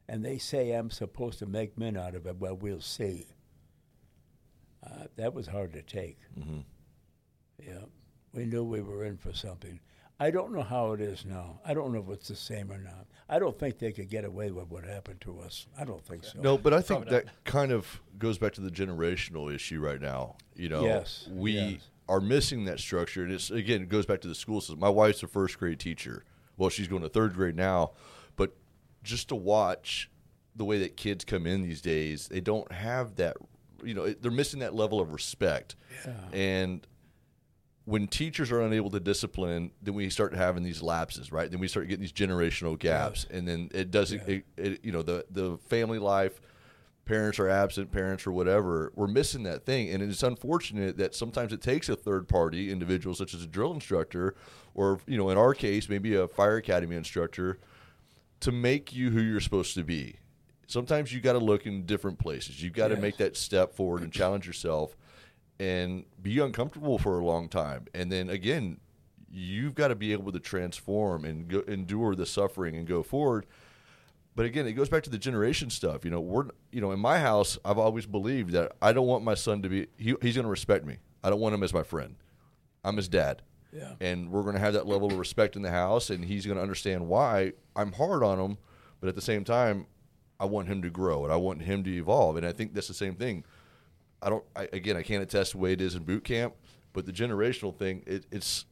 [0.09, 2.37] and they say I'm supposed to make men out of it.
[2.37, 3.27] Well, we'll see.
[4.85, 6.19] Uh, that was hard to take.
[6.38, 6.61] hmm
[7.62, 7.85] Yeah.
[8.33, 9.81] We knew we were in for something.
[10.21, 11.61] I don't know how it is now.
[11.64, 13.07] I don't know if it's the same or not.
[13.29, 15.67] I don't think they could get away with what happened to us.
[15.79, 16.40] I don't think so.
[16.40, 20.01] No, but I think Probably that kind of goes back to the generational issue right
[20.01, 20.37] now.
[20.55, 21.88] You know, Yes, we yes.
[22.09, 24.79] Are missing that structure, and it's again it goes back to the school system.
[24.81, 26.25] My wife's a first grade teacher.
[26.57, 27.93] Well, she's going to third grade now,
[28.37, 28.55] but
[29.03, 30.11] just to watch
[30.57, 33.37] the way that kids come in these days, they don't have that.
[33.83, 36.12] You know, they're missing that level of respect, Yeah.
[36.33, 36.87] and
[37.87, 41.51] when teachers are unable to discipline, then we start having these lapses, right?
[41.51, 45.03] Then we start getting these generational gaps, and then it doesn't, it, it, you know,
[45.03, 46.40] the the family life,
[47.05, 51.53] parents are absent, parents or whatever, we're missing that thing, and it's unfortunate that sometimes
[51.53, 54.35] it takes a third party individual, such as a drill instructor,
[54.75, 57.59] or you know, in our case, maybe a fire academy instructor,
[58.40, 60.17] to make you who you're supposed to be.
[60.67, 62.62] Sometimes you got to look in different places.
[62.62, 63.03] You've got to Yes.
[63.03, 64.97] make that step forward and challenge yourself
[65.61, 67.87] and be uncomfortable for a long time.
[67.95, 68.81] And then again,
[69.31, 73.47] you've got to be able to transform and go, endure the suffering and go forward.
[74.37, 76.05] But again, it goes back to the generation stuff.
[76.05, 79.25] You know, we're you know in my house, I've always believed that I don't want
[79.25, 80.99] my son to be he, he's going to respect me.
[81.23, 82.16] I don't want him as my friend.
[82.85, 83.42] I'm his dad.
[83.73, 83.94] Yeah.
[84.01, 86.57] And we're going to have that level of respect in the house, and he's going
[86.57, 88.59] to understand why I'm hard on him,
[89.01, 89.87] but at the same time,
[90.38, 92.37] I want him to grow and I want him to evolve.
[92.37, 93.44] And I think that's the same thing.
[94.23, 94.44] I don't.
[94.57, 96.55] I, again, I can't attest the way it is in boot camp,
[96.92, 98.64] but the generational thing, it, it's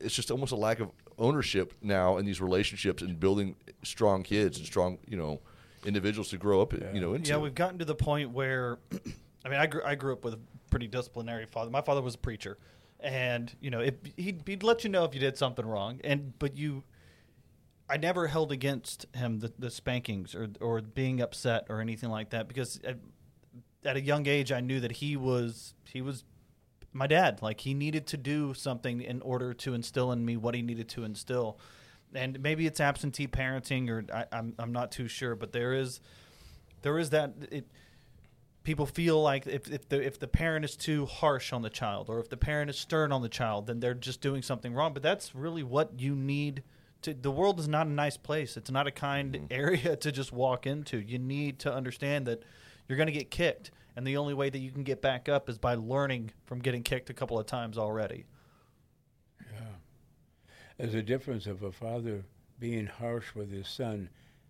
[0.00, 3.54] it's just almost a lack of ownership now in these relationships and building
[3.84, 5.40] strong kids and strong, you know,
[5.84, 7.30] individuals to grow up, you know, into.
[7.30, 8.78] Yeah, we've gotten to the point where,
[9.44, 11.70] I mean, I grew, I grew up with a pretty disciplinary father.
[11.70, 12.58] My father was a preacher,
[12.98, 16.38] and you know, if, he'd, he'd let you know if you did something wrong, and
[16.38, 16.82] but you,
[17.88, 22.30] I never held against him the, the spankings or or being upset or anything like
[22.30, 22.98] that because at,
[23.84, 26.24] at a young age I knew that he was he was
[26.92, 27.40] my dad.
[27.42, 30.88] Like he needed to do something in order to instill in me what he needed
[30.90, 31.58] to instill.
[32.14, 36.00] And maybe it's absentee parenting, or I, I'm I'm not too sure, but there is
[36.82, 37.66] there is that it.
[38.62, 42.10] People feel like if if the if the parent is too harsh on the child,
[42.10, 44.92] or if the parent is stern on the child, then they're just doing something wrong.
[44.92, 46.62] But that's really what you need.
[47.02, 48.58] To, the world is not a nice place.
[48.58, 49.46] It's not a kind mm-hmm.
[49.50, 50.98] area to just walk into.
[50.98, 52.42] You need to understand that
[52.86, 55.48] you're going to get kicked, and the only way that you can get back up
[55.48, 58.26] is by learning from getting kicked a couple of times already.
[59.52, 59.74] Yeah.
[60.78, 62.24] There's a difference of a father
[62.58, 64.08] being harsh with his son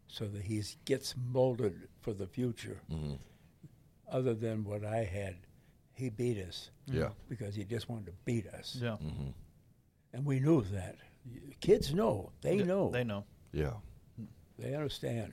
[0.08, 2.80] so that he gets molded for the future.
[2.90, 3.18] Mhm.
[4.08, 5.36] Other than what I had,
[5.92, 7.10] he beat us Yeah.
[7.28, 8.76] because he just wanted to beat us.
[8.80, 9.30] Yeah, hmm
[10.12, 10.96] And we knew that.
[11.60, 12.32] Kids know.
[12.40, 12.90] They know.
[12.90, 13.24] They know.
[13.52, 13.76] Yeah.
[14.58, 15.32] They understand.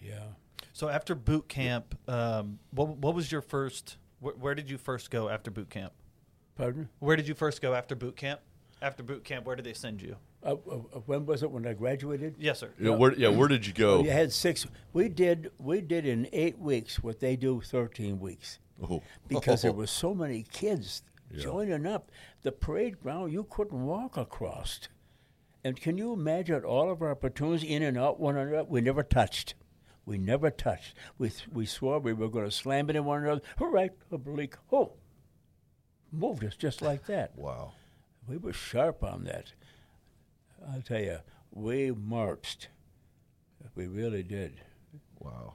[0.00, 0.34] Yeah.
[0.72, 3.96] So after boot camp, um, what what was your first?
[4.20, 5.92] Wh- where did you first go after boot camp?
[6.56, 6.88] Pardon?
[6.98, 8.40] Where did you first go after boot camp?
[8.80, 10.16] After boot camp, where did they send you?
[10.42, 12.34] Uh, uh, uh, when was it when I graduated?
[12.38, 12.70] Yes, sir.
[12.80, 14.02] Yeah, where, yeah, where did you go?
[14.02, 14.66] You had six.
[14.92, 15.52] We did.
[15.58, 19.02] We did in eight weeks what they do thirteen weeks Oh.
[19.28, 21.42] because there were so many kids Yeah.
[21.44, 22.10] joining up.
[22.42, 24.80] The parade ground you couldn't walk across.
[25.64, 28.64] And can you imagine all of our platoons in and out one another?
[28.64, 29.54] We never touched.
[30.04, 30.94] We never touched.
[31.18, 33.42] We th- we swore we were going to slam into one another.
[33.60, 34.56] All right, oblique.
[34.72, 34.92] Oh,
[36.10, 37.32] moved us just like that.
[37.36, 37.72] Wow.
[38.28, 39.52] We were sharp on that.
[40.72, 41.18] I'll tell you,
[41.50, 42.68] we marched.
[43.74, 44.60] We really did.
[45.18, 45.54] Wow.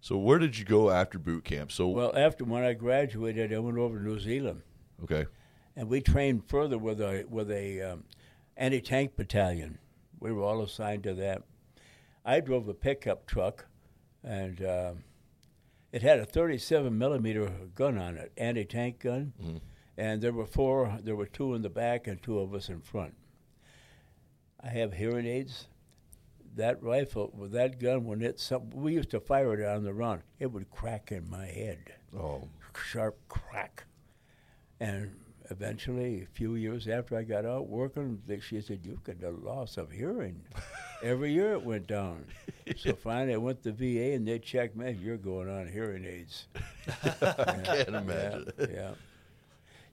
[0.00, 1.70] So where did you go after boot camp?
[1.70, 4.62] So Well, after when I graduated, I went over to New Zealand,
[5.04, 5.26] okay.
[5.76, 8.04] and we trained further with a with a um,
[8.56, 9.78] anti tank battalion.
[10.18, 11.42] We were all assigned to that.
[12.26, 13.66] I drove a pickup truck,
[14.22, 15.04] and um
[15.92, 19.60] it had a 37 millimeter gun on it, anti tank gun, Mhm.
[19.96, 20.98] and there were four.
[21.02, 23.14] There were two in the back and two of us in front.
[24.60, 25.68] I have hearing aids.
[26.54, 29.92] that rifle with that gun when it some we used to fire it on the
[29.92, 33.84] run, it would crack in my head, Oh, sharp crack,
[34.80, 35.14] and
[35.50, 39.30] eventually, a few years after I got out working, they- she said, "You got a
[39.30, 40.42] loss of hearing."
[41.02, 42.24] Every year it went down.
[42.76, 44.92] So finally, I went to VA and they checked me.
[44.92, 46.46] You're going on hearing aids.
[47.04, 48.50] I can't imagine.
[48.58, 48.90] Yeah, yeah.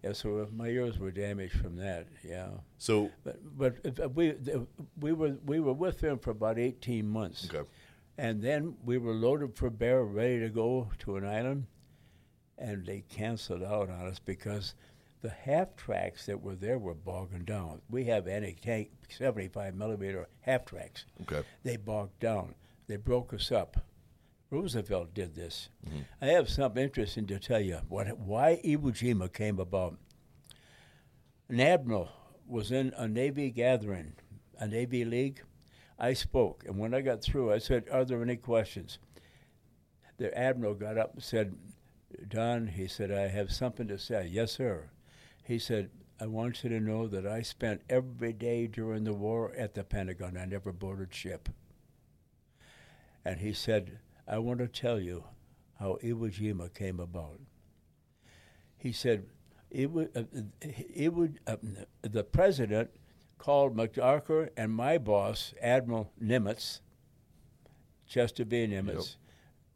[0.04, 2.08] Yeah, so uh, my ears were damaged from that.
[2.28, 4.34] Yeah, So, but but if, uh, we
[5.00, 7.66] we were we were with them for about eighteen months, okay.
[8.18, 11.68] and then we were loaded for bear, ready to go to an island,
[12.58, 14.74] and they canceled out on us because
[15.24, 17.82] the half tracks that were there were bogging down.
[17.90, 21.06] We have anti-tank 75 millimeter half tracks.
[21.22, 21.48] Okay.
[21.64, 22.56] They bogged down.
[22.88, 23.78] They broke us up.
[24.52, 25.70] Roosevelt did this.
[25.88, 26.02] Mm-hmm.
[26.22, 27.80] I have something interesting to tell you.
[27.88, 29.98] What, why Iwo Jima came about.
[31.48, 32.10] An admiral
[32.46, 34.14] was in a Navy gathering,
[34.60, 35.42] a Navy league.
[35.98, 39.00] I spoke, and when I got through, I said, "Are there any questions?"
[40.18, 41.56] The admiral got up and said,
[42.28, 44.90] "Don," he said, "I have something to say." Yes, sir.
[45.44, 49.54] He said, "I want you to know that I spent every day during the war
[49.56, 50.38] at the Pentagon.
[50.38, 51.50] I never boarded ship."
[53.26, 55.26] And he said, "I want to tell you
[55.80, 57.40] how Iwo Jima came about."
[58.78, 59.28] He said,
[59.74, 60.24] "Iwo, uh,
[60.98, 61.58] Iwo, uh,
[62.02, 62.92] the president
[63.38, 66.80] called MacArthur and my boss, Admiral Nimitz,
[68.06, 68.66] Chester B.
[68.68, 69.18] Nimitz,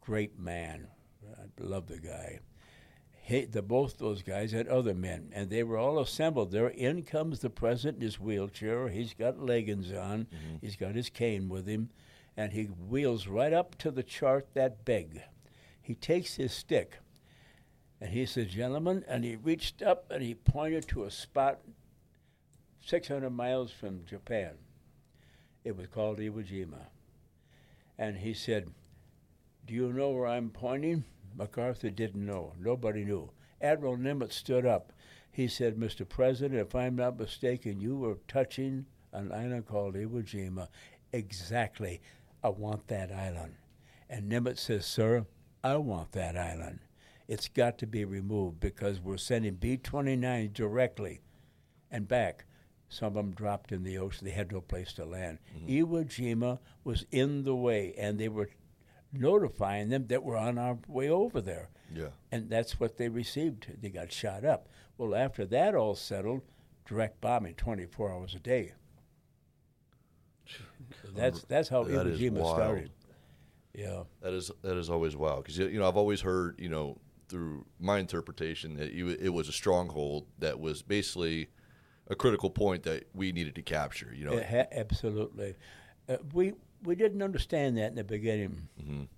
[0.00, 0.88] great man.
[1.36, 2.40] I love the guy.
[3.28, 6.68] He, the both those guys and other men, and they were all assembled there.
[6.68, 8.88] In comes the president in his wheelchair.
[8.88, 10.20] He's got leggings on.
[10.20, 10.56] Mm-hmm.
[10.62, 11.90] He's got his cane with him,
[12.38, 15.20] and he wheels right up to the chart that big.
[15.78, 17.00] He takes his stick,
[18.00, 21.60] and he says, "Gentlemen," and he reached up and he pointed to a spot
[22.82, 24.52] 600 miles from Japan.
[25.64, 26.86] It was called Iwo Jima.
[27.98, 28.70] And he said,
[29.66, 31.04] Do you know where I'm pointing?
[31.36, 32.52] MacArthur didn't know.
[32.58, 33.30] Nobody knew.
[33.60, 34.92] Admiral Nimitz stood up.
[35.30, 36.08] He said, Mr.
[36.08, 40.68] President, if I'm not mistaken, you were touching an island called Iwo Jima.
[41.12, 42.00] Exactly.
[42.42, 43.54] I want that island.
[44.08, 45.26] And Nimitz says, Sir,
[45.62, 46.80] I want that island.
[47.26, 51.20] It's got to be removed because we're sending B 29 directly
[51.90, 52.46] and back.
[52.88, 54.24] Some of them dropped in the ocean.
[54.24, 55.38] They had no place to land.
[55.54, 55.68] Mm-hmm.
[55.68, 58.48] Iwo Jima was in the way, and they were
[59.12, 61.68] notifying them that we're on our way over there.
[61.94, 62.08] Yeah.
[62.30, 63.66] And that's what they received.
[63.80, 64.68] They got shot up.
[64.96, 66.42] Well, after that all settled,
[66.84, 68.72] direct bombing 24 hours a day.
[71.14, 72.90] That's that's how That Iwo Jima started.
[73.74, 74.04] Yeah.
[74.22, 77.66] That is that is always wild because you know I've always heard you know through
[77.78, 81.48] my interpretation that it was a stronghold that was basically
[82.08, 84.12] a critical point that we needed to capture.
[84.14, 85.56] You know, ha- absolutely.
[86.08, 88.68] Uh, we we didn't understand that in the beginning.
[88.80, 89.08] Mhm.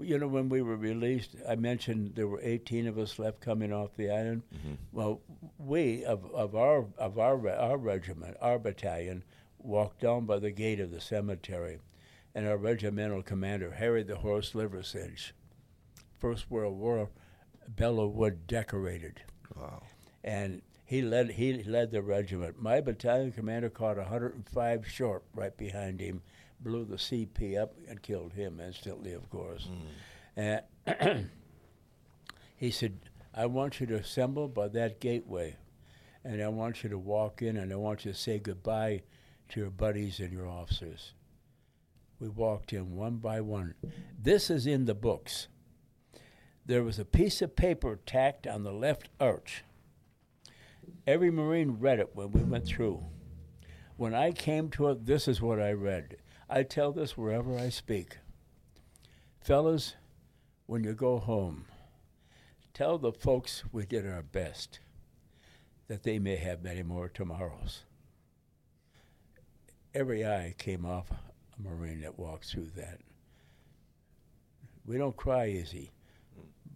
[0.00, 3.72] You know, when we were released, I mentioned there were 18 of us left coming
[3.72, 4.42] off the island.
[4.92, 5.20] Well,
[5.58, 9.22] we of, of our of our our regiment, our battalion,
[9.58, 11.78] walked down by the gate of the cemetery,
[12.34, 15.30] and our regimental commander, Harry the Horse Liversedge,
[16.18, 17.10] First World War,
[17.72, 19.22] Belleau Wood decorated
[19.56, 19.82] wow.
[20.24, 22.60] and he led he led the regiment.
[22.60, 26.22] My battalion commander caught 105 short right behind him,
[26.60, 29.68] blew the CP up and killed him instantly, of course.
[30.36, 30.60] Hmm.
[30.86, 31.30] And
[32.56, 32.98] he said,
[33.34, 35.56] "I want you to assemble by that gateway,
[36.22, 39.02] and I want you to walk in, and I want you to say goodbye
[39.50, 41.14] to your buddies and your officers."
[42.20, 43.74] We walked in one by one.
[44.18, 45.48] This is in the books.
[46.66, 49.64] There was a piece of paper tacked on the left arch.
[51.06, 53.04] Every Marine read it when we went through.
[53.96, 56.16] When I came to it, this is what I read.
[56.48, 58.18] I tell this wherever I speak.
[59.40, 59.94] Fellas,
[60.66, 61.66] when you go home,
[62.72, 64.80] tell the folks we did our best,
[65.88, 67.84] that they may have many more tomorrows.
[69.94, 73.00] Every eye came off a Marine that walked through that.
[74.86, 75.92] We don't cry easy,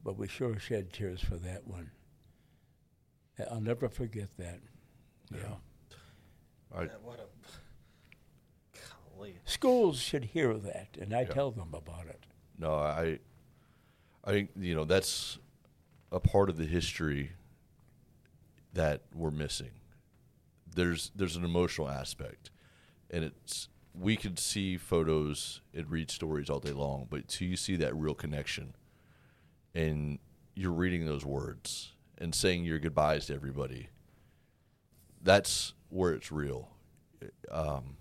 [0.04, 1.90] but we sure shed tears for that one.
[3.50, 4.60] I'll never forget that.
[5.32, 5.54] Yeah.
[6.74, 7.26] I, Yeah, what a
[9.16, 9.38] golly.
[9.44, 11.28] Schools should hear that, and I Yeah.
[11.28, 12.24] tell them about it.
[12.58, 13.18] no, I,
[14.24, 15.38] I think you know that's
[16.10, 17.32] a part of the history
[18.72, 19.70] that we're missing.
[20.74, 22.50] There's there's an emotional aspect,
[23.10, 27.56] and it's we could see photos and read stories all day long, but till you
[27.56, 28.74] see that real connection,
[29.74, 30.18] and
[30.54, 33.88] you're reading those words and saying your goodbyes to everybody.
[35.22, 36.68] That's where it's real.
[37.50, 37.96] Um,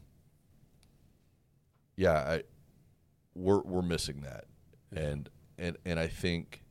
[1.95, 2.43] yeah, I,
[3.33, 4.45] we're we're missing that,
[4.95, 6.63] and and and I think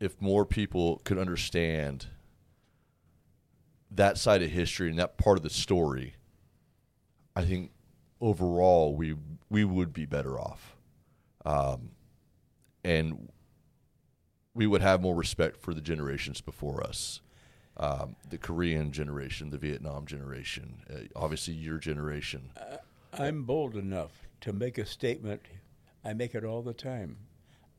[0.00, 2.06] if more people could understand
[3.90, 6.14] that side of history and that part of the story,
[7.34, 7.70] I think
[8.20, 9.14] overall we
[9.48, 10.76] we would be better off,
[11.44, 11.90] um,
[12.84, 13.30] and
[14.56, 17.20] we would have more respect for the generations before us.
[17.76, 22.50] Um, the Korean generation, the Vietnam generation, uh, obviously your generation.
[23.12, 25.42] I'm bold enough to make a statement.
[26.02, 27.18] I make it all the time.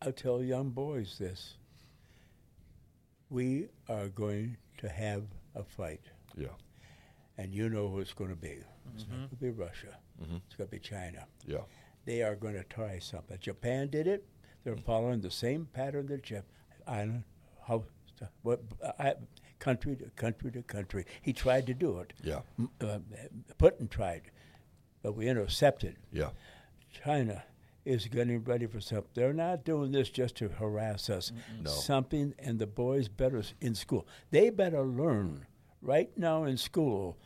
[0.04, 1.56] I tell young boys this.
[3.32, 5.24] We are going to have
[5.56, 6.02] a fight,
[6.38, 6.50] Yeah,
[7.40, 8.60] and you know who it's going to be.
[8.94, 9.98] It's not going to be Russia.
[10.22, 10.42] Mhm.
[10.46, 11.26] It's going to be China.
[11.46, 11.62] yeah,
[12.06, 13.38] They are going to try something.
[13.40, 14.24] Japan did it.
[14.64, 16.44] They're following the same pattern that Japan.
[16.88, 17.24] Island,
[17.68, 17.84] how,
[18.42, 18.62] what,
[19.00, 19.14] I,
[19.60, 21.06] country to country to country.
[21.22, 22.14] He tried to do it.
[22.24, 22.40] yeah,
[22.82, 23.00] Uh,
[23.60, 24.32] Putin tried,
[25.02, 25.98] but we intercepted.
[26.12, 26.30] yeah,
[26.92, 27.44] China
[27.86, 29.10] is getting ready for something.
[29.14, 31.32] They're not doing this just to harass us.
[31.62, 31.70] No.
[31.72, 34.06] Something, and the boys better in school.
[34.32, 35.46] They better learn
[35.82, 37.18] right now in school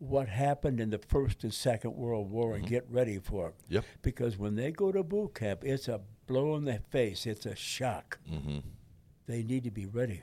[0.00, 3.54] what happened in the First and Second World War and get ready for it.
[3.68, 3.84] Yep.
[4.02, 7.26] Because when they go to boot camp, it's a blow in the face.
[7.26, 8.18] It's a shock.
[8.28, 8.58] hmm
[9.28, 10.22] They need to be ready.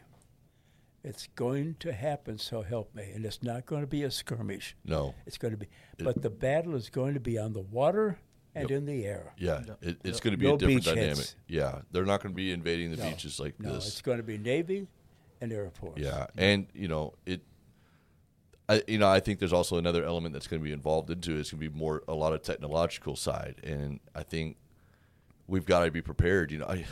[1.03, 3.11] It's going to happen, so help me.
[3.13, 4.75] And it's not going to be a skirmish.
[4.83, 5.67] No, It's going to be,
[5.99, 8.17] but the battle is going to be on the water
[8.55, 8.77] and Yep.
[8.79, 9.33] in the air.
[9.37, 9.77] yeah, Yep.
[9.83, 10.21] it, it's Yep.
[10.23, 11.17] going to be No a different dynamic.
[11.17, 11.35] hits.
[11.47, 13.09] Yeah, they're not going to be invading the No.
[13.11, 13.87] beaches like No, this.
[13.87, 14.87] it's going to be Navy
[15.39, 15.99] and Air Force.
[16.01, 17.41] Yeah, and you know it.
[18.67, 21.35] I you know I think there's also another element that's going to be involved into
[21.35, 21.39] it.
[21.41, 24.57] It's going to be more a lot of technological side, and I think
[25.47, 26.51] we've got to be prepared.
[26.51, 26.85] You know, I,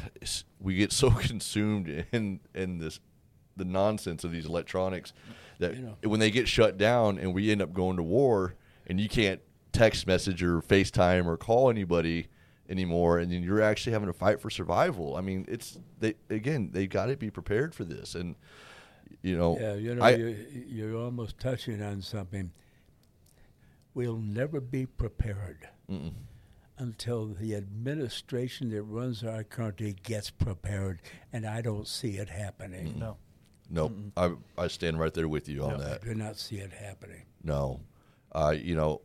[0.60, 2.99] we get so consumed in in this
[3.56, 5.14] the nonsense of these electronics
[5.60, 6.10] that You know.
[6.10, 8.56] when they get shut down and we end up going to war,
[8.88, 9.41] and you can't
[9.72, 12.28] text message or FaceTime or call anybody
[12.70, 15.16] anymore, and then you're actually having to fight for survival.
[15.16, 18.36] I mean, it's they again they got to be prepared for this, and
[19.22, 20.38] you know, Yeah, you know, I, you,
[20.68, 22.51] you're almost touching on something.
[23.93, 26.14] We'll never be prepared mm-mm.
[26.78, 31.01] Until the administration that runs our country gets prepared,
[31.32, 32.95] and I don't see it happening.
[32.99, 33.17] No.
[33.69, 35.86] nope, I I stand right there with you on Yeah.
[35.86, 36.01] that.
[36.03, 37.24] I do not see it happening.
[37.43, 37.82] No,
[38.34, 39.01] uh, you know,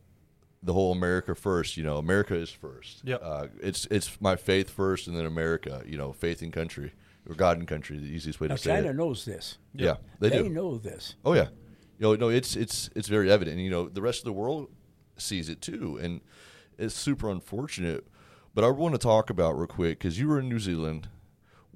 [0.63, 1.77] the whole America first.
[1.77, 3.01] You know, America is first.
[3.05, 3.21] Yep.
[3.23, 5.83] Uh, it's it's my faith first, and then America.
[5.85, 6.91] You know, faith in country
[7.27, 7.97] or God in country.
[7.97, 9.57] The easiest way Now, to say China knows this.
[9.73, 10.49] Yeah, they, do.
[10.49, 11.15] know this.
[11.23, 11.49] Oh yeah,
[11.99, 13.59] you know, no, it's it's it's very evident.
[13.59, 14.69] You know, the rest of the world
[15.17, 16.21] sees it too, and
[16.79, 18.07] it's super unfortunate.
[18.55, 21.07] But I want to talk about real quick because you were in New Zealand.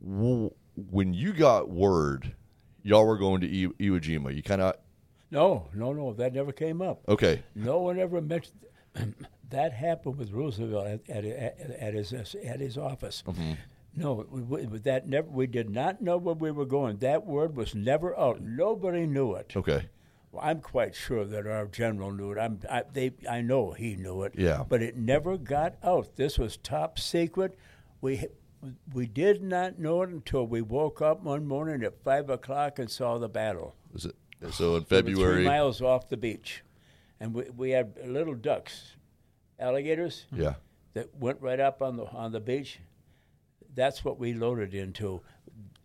[0.01, 2.33] When you got word,
[2.81, 4.35] y'all were going to I- Iwo Jima.
[4.35, 4.75] You kind of
[5.31, 7.01] No, no, no, that never came up.
[7.07, 8.57] okay, No one ever mentioned
[9.49, 13.23] that happened with Roosevelt at, at, at, his at his office.
[13.27, 13.53] Mm-hmm.
[13.95, 15.27] No, we, we, that never.
[15.29, 16.97] We did not know where we were going.
[16.97, 18.41] That word was never out.
[18.41, 19.53] Nobody knew it.
[19.55, 19.87] okay,
[20.33, 22.39] Well, I'm quite sure that our general knew it.
[22.39, 24.33] I'm, I, they, I know he knew it.
[24.35, 24.63] Yeah.
[24.67, 26.15] But it never got out.
[26.15, 27.55] This was top secret.
[28.01, 28.25] We
[28.93, 32.89] we did not know it until we woke up one morning at five o'clock and
[32.89, 33.75] saw the battle.
[33.93, 34.15] was it
[34.51, 35.43] so in were three February?
[35.45, 36.63] miles off the beach,
[37.19, 38.95] and we, we had little ducks,
[39.59, 40.55] alligators Yeah,
[40.93, 42.79] that went right up on the on the beach.
[43.75, 45.21] That's what we loaded into.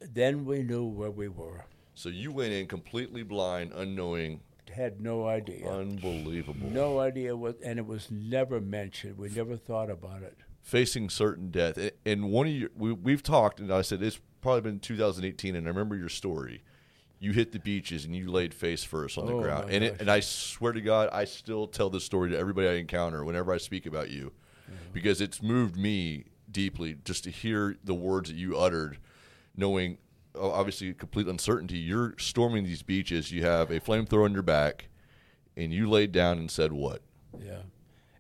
[0.01, 1.65] Then we knew where we were.
[1.99, 4.41] So you went in completely blind, unknowing,
[4.75, 5.67] Had no idea.
[5.69, 9.19] unbelievable, No idea what, and it was never mentioned.
[9.19, 10.37] We never thought about it.
[10.63, 11.79] facing certain death.
[12.05, 15.67] And one of your, we, we've talked, and I said it's probably been 2018, and
[15.67, 16.63] I remember your story.
[17.21, 20.01] You hit the beaches and you laid face first on the Oh, ground, and it,
[20.01, 23.53] and I swear to God, I still tell this story to everybody I encounter whenever
[23.53, 24.33] I speak about you,
[24.71, 24.93] Mm-hmm.
[24.93, 28.99] because it's moved me deeply just to hear the words that you uttered,
[29.57, 29.97] knowing
[30.35, 31.79] obviously complete uncertainty.
[31.79, 33.31] You're storming these beaches.
[33.33, 34.89] You have a flamethrower on your back,
[35.57, 37.03] and you laid down and said what?
[37.39, 37.63] Yeah.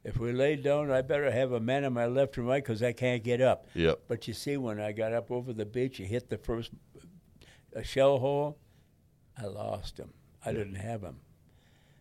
[0.04, 2.82] If we laid down, I better have a man on my left and right because
[2.82, 3.66] I can't get up.
[3.74, 4.00] Yep.
[4.09, 6.70] But you see, when I got up over the beach, you hit the first
[7.74, 8.59] a shell hole.
[9.36, 10.12] I lost him.
[10.44, 11.18] I didn't have him.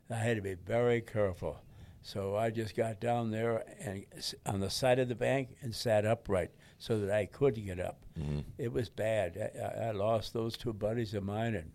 [0.09, 1.59] I had to be very careful.
[2.01, 4.05] So I just got down there and
[4.45, 7.99] on the side of the bank and sat upright so that I could get up.
[8.19, 8.39] Mm-hmm.
[8.57, 9.51] It was bad.
[9.55, 11.71] I, I- lost those two buddies of mine, and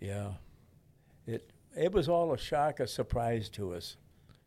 [0.00, 0.32] yeah,
[1.26, 3.96] it it was all a shock, a surprise to us.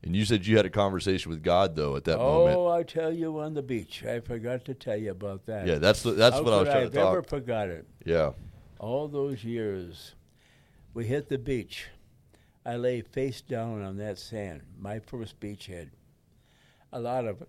[0.03, 2.57] And you said you had a conversation with God though at that oh, moment.
[2.57, 4.03] Oh, I tell you on the beach.
[4.03, 5.65] I forgot to tell you about that.
[5.65, 7.11] Yeah, that's the, that's How what I was trying have to talk.
[7.11, 7.87] ever forgot it?
[8.05, 8.31] Yeah.
[8.79, 10.15] All those years,
[10.93, 11.87] we hit the beach.
[12.65, 15.89] I lay face down on that sand, my first beachhead.
[16.91, 17.43] a lot of.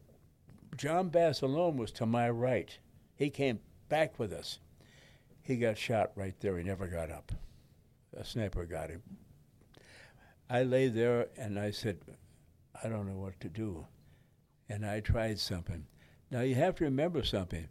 [0.77, 2.77] John Basilone was to my right.
[3.15, 4.59] He came back with us.
[5.43, 6.57] He got shot right there.
[6.59, 7.33] He never got up.
[8.17, 9.03] A sniper got him.
[10.49, 11.99] I lay there and I said,
[12.83, 13.87] I don't know what to do.
[14.69, 15.87] And I tried something.
[16.31, 17.69] Now you have to remember something.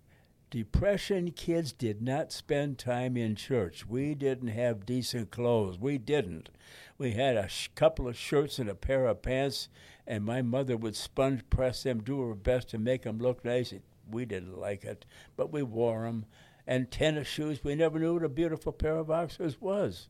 [0.54, 3.88] Depression kids did not spend time in church.
[3.88, 5.80] We didn't have decent clothes.
[5.80, 6.52] We didn't.
[7.00, 9.68] We had a sh- couple of shirts and a pair of pants,
[10.06, 13.74] and my mother would sponge press them, do her best to make them look nice.
[14.08, 16.28] We didn't like it, but we wore them.
[16.68, 20.08] And tennis shoes, we never knew what a beautiful pair of boxers was.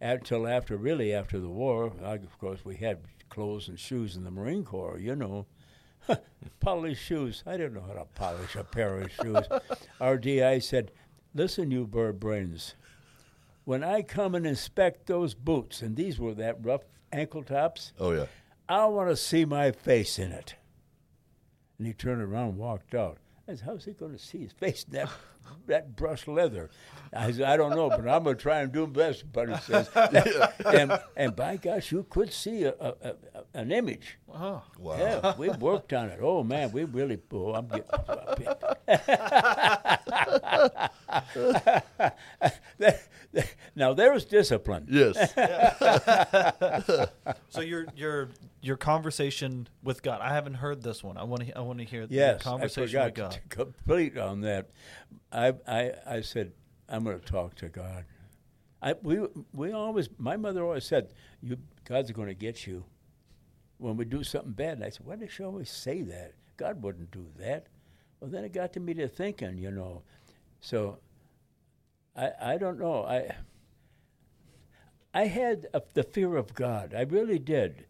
[0.00, 3.00] Until after, really after the war, I, of course, we had
[3.30, 5.46] clothes and shoes in the Marine Corps, you know.
[6.60, 7.42] Polish shoes.
[7.46, 9.44] I didn't know how to polish a pair of shoes.
[10.00, 10.92] Our DI said,
[11.34, 12.74] Listen, you bird brains,
[13.64, 16.82] when I come and inspect those boots, and these were that rough
[17.12, 18.26] ankle tops, Oh yeah.
[18.68, 20.54] I want to see my face in it.
[21.78, 23.18] And he turned around and walked out.
[23.50, 25.10] I said, How's he going to see his face in that,
[25.66, 26.70] that brushed leather?
[27.12, 29.24] I said, I don't know, but I'm going to try and do my best.
[29.32, 29.88] But he says,
[30.64, 33.14] and, and by gosh, you could see a, a, a,
[33.54, 34.18] an image.
[34.32, 34.96] Oh, Wow.
[34.98, 36.20] Yeah, we worked on it.
[36.22, 37.18] Oh man, we really.
[37.32, 37.84] Oh, I'm getting.
[43.76, 44.86] now there's discipline.
[44.88, 45.16] Yes.
[47.48, 48.28] so your your
[48.60, 50.20] your conversation with God.
[50.20, 51.16] I haven't heard this one.
[51.16, 53.30] I want to I want to hear the Yes, I conversation forgot with God.
[53.32, 54.70] to complete on that.
[55.32, 56.52] I I I said
[56.88, 58.04] I'm going to talk to God.
[58.82, 59.20] I we
[59.52, 62.84] we always my mother always said you God's going to get you
[63.78, 64.74] when we do something bad.
[64.74, 66.34] And I said why does she always say that?
[66.56, 67.66] God wouldn't do that.
[68.20, 70.02] Well, then it got to me to thinking, you know.
[70.60, 70.98] So
[72.20, 73.04] I I don't know.
[73.04, 73.34] I
[75.12, 76.94] I had a, the fear of God.
[76.94, 77.86] I really did,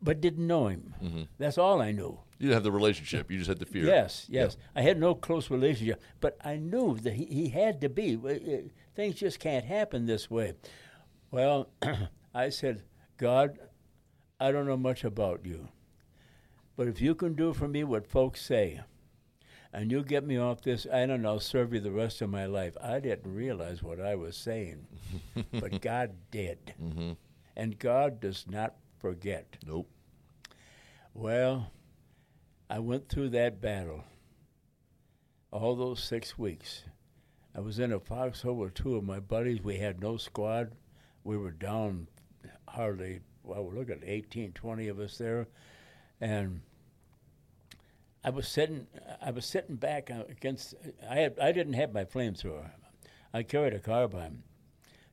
[0.00, 0.94] but didn't know Him.
[1.02, 1.22] Mm-hmm.
[1.38, 2.20] That's all I knew.
[2.38, 3.30] You didn't have the relationship.
[3.30, 3.84] You just had the fear.
[3.84, 4.56] Yes, yes.
[4.74, 8.16] I had no close relationship, but I knew that he, he had to be.
[8.94, 10.54] Things just can't happen this way.
[11.30, 11.68] Well,
[12.34, 12.82] I said,
[13.18, 13.58] God,
[14.40, 15.68] I don't know much about you,
[16.76, 18.80] but if you can do for me what folks say,
[19.74, 22.30] and you'll get me off this, I don't know, I'll serve you the rest of
[22.30, 22.76] my life.
[22.80, 24.86] I didn't realize what I was saying,
[25.52, 26.72] but God did.
[26.80, 27.12] Mm-hmm.
[27.56, 29.56] And God does not forget.
[29.66, 29.90] Nope.
[31.12, 31.72] Well,
[32.70, 34.04] I went through that battle
[35.50, 36.84] all those six weeks.
[37.54, 39.60] I was in a foxhole with two of my buddies.
[39.60, 40.72] We had no squad.
[41.24, 42.06] We were down
[42.68, 45.48] hardly, well, look at 18, 20 of us there.
[46.20, 46.60] And
[48.24, 48.86] I was sitting,
[49.20, 50.74] I was sitting back uh, against,
[51.08, 52.70] I, had, I didn't have my flamethrower.
[53.34, 54.42] I carried a carbine.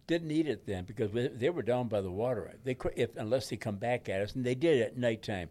[0.08, 2.54] Didn't need it then because we, they were down by the water.
[2.64, 5.50] They if unless they come back at us, and they did at nighttime,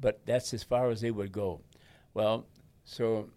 [0.00, 1.60] but that's as far as they would go.
[2.14, 2.46] Well,
[2.84, 3.28] so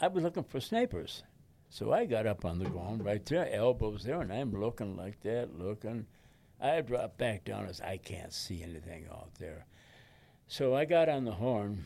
[0.00, 1.22] I was looking for snipers.
[1.70, 5.20] So I got up on the ground right there, elbows there, and I'm looking like
[5.22, 6.06] that, looking.
[6.60, 9.66] I dropped back down as I can't see anything out there.
[10.46, 11.84] So I got on the horn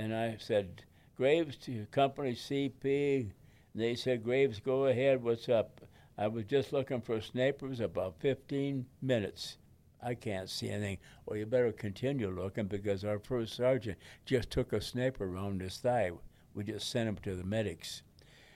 [0.00, 0.82] and I said,
[1.14, 3.20] Graves to company CP.
[3.20, 3.32] And
[3.74, 5.82] they said, Graves, go ahead, what's up?
[6.16, 9.58] I was just looking for snipers about 15 minutes.
[10.02, 10.98] I can't see anything.
[11.26, 15.76] Well, you better continue looking because our first sergeant just took a sniper around his
[15.76, 16.12] thigh.
[16.54, 18.02] We just sent him to the medics.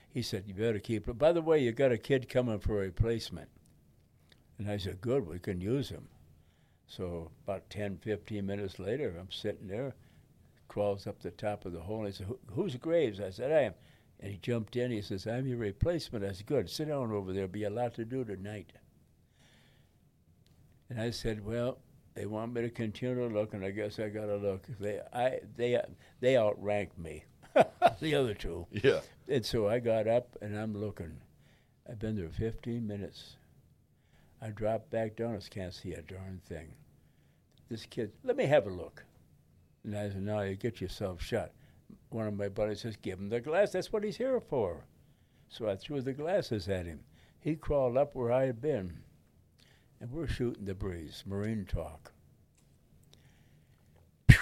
[0.09, 1.19] He said, You better keep it.
[1.19, 3.51] By the way, you got a kid coming for a replacement.
[4.59, 6.09] And I said, Good, we can use him.
[6.87, 9.95] So about 10, 15 minutes later, I'm sitting there,
[10.75, 11.99] crawls up the top of the hole.
[12.05, 13.21] And he said, "Who- Who's Graves?
[13.21, 13.75] I said, I am.
[14.19, 14.91] And he jumped in.
[14.91, 16.25] He says, I'm your replacement.
[16.25, 17.47] I said, Good, sit down over there.
[17.47, 18.73] Be a lot to do tonight.
[20.91, 21.79] And I said, Well,
[22.15, 24.65] they want me to continue to look, and I guess I got to look.
[24.81, 25.81] They, I, they,
[26.21, 27.25] they outranked me,
[28.01, 28.67] the other two.
[28.73, 29.01] Yeah.
[29.29, 31.19] And so I got up and I'm looking.
[31.89, 33.37] I've been there 15 minutes.
[34.43, 35.37] I dropped back down.
[35.37, 36.75] I can't see a darn thing.
[37.71, 39.05] This kid, let me have a look.
[39.85, 41.53] And I said, no, you get yourself shot.
[42.09, 43.73] One of my buddies says, give him the glass.
[43.73, 44.87] That's what he's here for.
[45.49, 47.01] So I threw the glasses at him.
[47.39, 49.01] He crawled up where I had been.
[50.01, 52.13] And we're shooting the breeze, Marine talk.
[54.27, 54.39] Pew!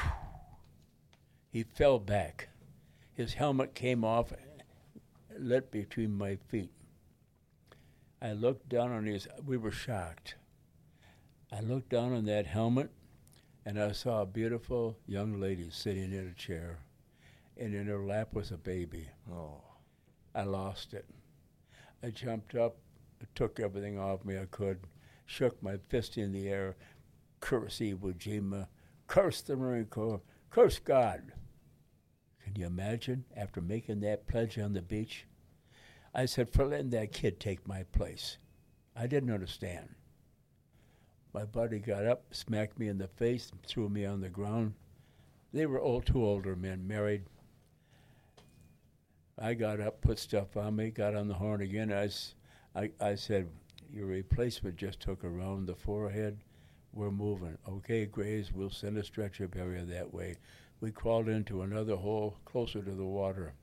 [1.51, 2.49] He fell back.
[3.13, 4.33] His helmet came off,
[5.39, 6.73] lit between my feet.
[8.23, 10.37] I looked down on his, we were shocked.
[11.53, 12.91] I looked down on that helmet
[13.65, 16.79] and I saw a beautiful young lady sitting in a chair,
[17.57, 19.09] and in her lap was a baby.
[19.31, 19.63] Oh.
[20.35, 21.05] I lost it.
[22.03, 22.77] I jumped up,
[23.35, 24.81] took everything off me I could,
[25.27, 26.77] shook my fist in the air,
[27.41, 28.69] cursed Iwo Jima,
[29.07, 31.33] cursed the Marine Corps, Curse God.
[32.45, 35.27] Can you imagine after making that pledge on the beach?
[36.15, 38.37] I said, for letting that kid take my place.
[38.95, 39.95] I didn't understand.
[41.33, 44.75] My buddy got up, smacked me in the face, and threw me on the ground.
[45.53, 47.25] They were all two older men, married.
[49.39, 51.93] I got up, put stuff on me, got on the horn again.
[51.93, 53.49] I, I said,
[53.91, 56.39] Your replacement just took around the forehead.
[56.93, 57.57] We're moving.
[57.67, 60.37] Okay, Graves, we'll send a stretcher barrier that way.
[60.81, 63.55] We crawled into another hole closer to the water.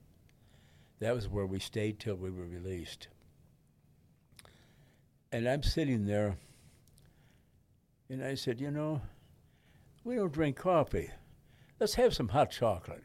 [0.99, 3.07] That was where we stayed till we were released.
[5.31, 6.37] And I'm sitting there,
[8.09, 9.01] and I said, You know,
[10.03, 11.09] we don't drink coffee.
[11.79, 13.03] Let's have some hot chocolate.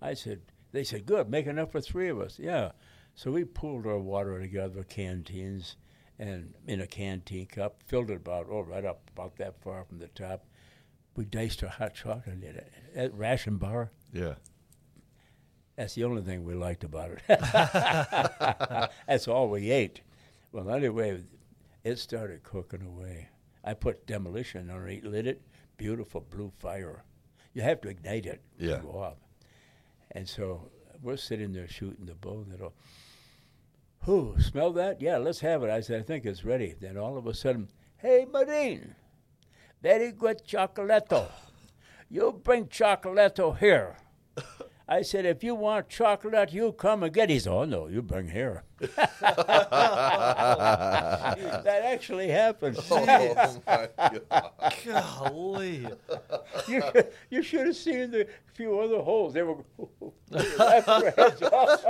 [0.00, 0.40] I said,
[0.72, 2.38] They said, Good, make enough for three of us.
[2.38, 2.72] Yeah.
[3.14, 5.76] So we pulled our water together, canteens,
[6.20, 9.98] and in a canteen cup, filled it about, oh, right up about that far from
[9.98, 10.44] the top.
[11.16, 12.72] We diced our hot chocolate in it.
[12.94, 14.34] At ration bar, Yeah.
[15.76, 17.22] that's the only thing we liked about it.
[19.08, 20.00] That's all we ate.
[20.52, 21.22] Well, anyway,
[21.82, 23.28] it started cooking away.
[23.64, 25.42] I put demolition on it, lit it,
[25.76, 27.04] beautiful blue fire.
[27.54, 28.76] You have to ignite it Yeah.
[28.76, 29.18] to go up.
[30.12, 30.70] And so
[31.02, 32.40] we're sitting there shooting the bow.
[32.42, 32.74] And it'll,
[34.04, 35.00] who smell that?
[35.00, 35.70] Yeah, let's have it.
[35.70, 36.74] I said, I think it's ready.
[36.80, 38.94] Then all of a sudden, hey, Marine,
[39.82, 41.28] very good chocolatto.
[42.08, 43.96] You bring chocolatto here.
[44.90, 47.34] I said, if you want chocolate, you come and get it.
[47.34, 48.62] He said, oh, no, you bring here.
[48.78, 49.02] that
[51.84, 52.78] actually happened.
[52.90, 53.04] Oh
[53.66, 53.88] my
[54.30, 54.50] god.
[54.84, 55.86] Golly.
[56.66, 56.82] you,
[57.28, 59.34] you should have seen the few other holes.
[59.34, 59.56] They were
[60.30, 61.84] laughing their heads off.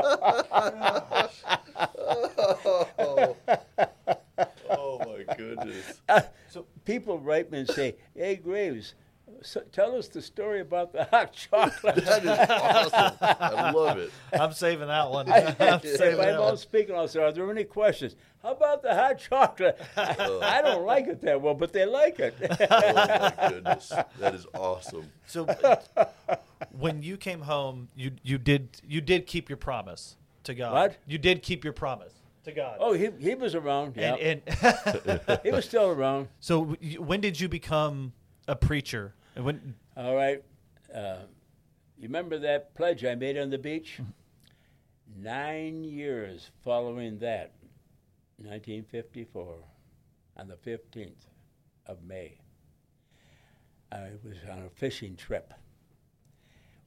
[2.98, 3.36] Oh.
[4.70, 6.00] oh my goodness.
[6.48, 8.94] So people write me and say, hey, Graves,
[9.42, 11.96] so tell us the story about the hot chocolate.
[12.04, 13.16] That is awesome.
[13.20, 14.10] I love it.
[14.32, 15.30] I'm saving that one.
[15.32, 18.16] I, I'm if saving I'm that on speaking, I'll say, are there any questions?
[18.42, 19.80] How about the hot chocolate?
[19.96, 22.34] I don't like it that well, but they like it.
[22.40, 23.92] Oh my goodness.
[24.20, 25.10] That is awesome.
[25.26, 25.46] So
[26.72, 30.72] when you came home, you you did you did keep your promise to God.
[30.72, 30.96] What?
[31.06, 32.12] You did keep your promise
[32.44, 32.76] to God.
[32.80, 33.94] oh, he, he was around.
[33.96, 36.28] Yeah, and, and he was still around.
[36.40, 38.12] so you- when did you become
[38.46, 39.14] a preacher?
[39.38, 40.42] And When All right.
[40.92, 41.20] Uh,
[41.96, 44.00] you remember that pledge I made on the beach?
[45.16, 47.52] Nine years following that,
[48.38, 49.54] 1954,
[50.38, 51.28] on the 15th
[51.86, 52.38] of May,
[53.92, 55.54] I was on a fishing trip.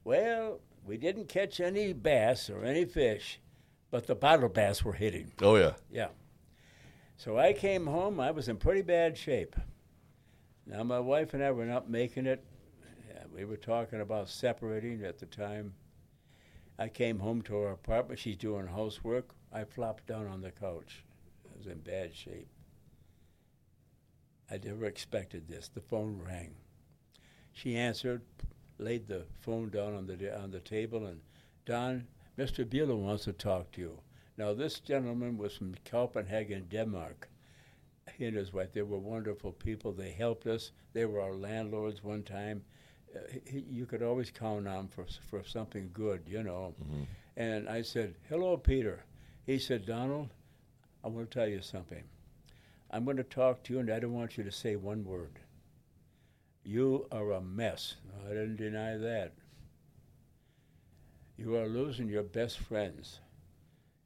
[0.04, 3.40] Well, we didn't catch any bass or any fish,
[3.90, 5.32] but the bottle bass were hitting.
[5.40, 5.72] Oh yeah.
[5.90, 6.08] Yeah.
[7.16, 8.20] So I came home.
[8.20, 9.56] I was in pretty bad shape.
[10.66, 12.44] Now my wife and I were not making it.
[13.34, 15.74] We were talking about separating at the time.
[16.78, 18.20] I came home to our apartment.
[18.20, 19.34] She's doing housework.
[19.52, 21.04] I flopped down on the couch.
[21.46, 22.48] I was in bad shape.
[24.50, 25.68] I never expected this.
[25.68, 26.54] The phone rang.
[27.52, 28.22] She answered,
[28.78, 31.20] laid the phone down on the on the table, and
[31.64, 32.06] Don,
[32.38, 32.64] Mr.
[32.64, 34.00] Bueller wants to talk to you.
[34.36, 37.28] Now, this gentleman was from Copenhagen, Denmark.
[38.16, 39.92] He and his wife, they were wonderful people.
[39.92, 40.72] They helped us.
[40.92, 42.62] They were our landlords one time.
[43.14, 46.74] Uh, he, you could always count on for for something good, you know.
[47.36, 49.04] And I said, "Hello, Peter."
[49.44, 50.30] He said, "Donald,
[51.04, 52.04] I want to tell you something.
[52.90, 55.38] I'm going to talk to you, and I don't want you to say one word.
[56.64, 57.96] You are a mess.
[58.26, 59.32] I didn't deny that.
[61.36, 63.18] You are losing your best friends.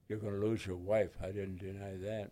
[0.08, 1.10] You're going to lose your wife.
[1.22, 2.30] I didn't deny that.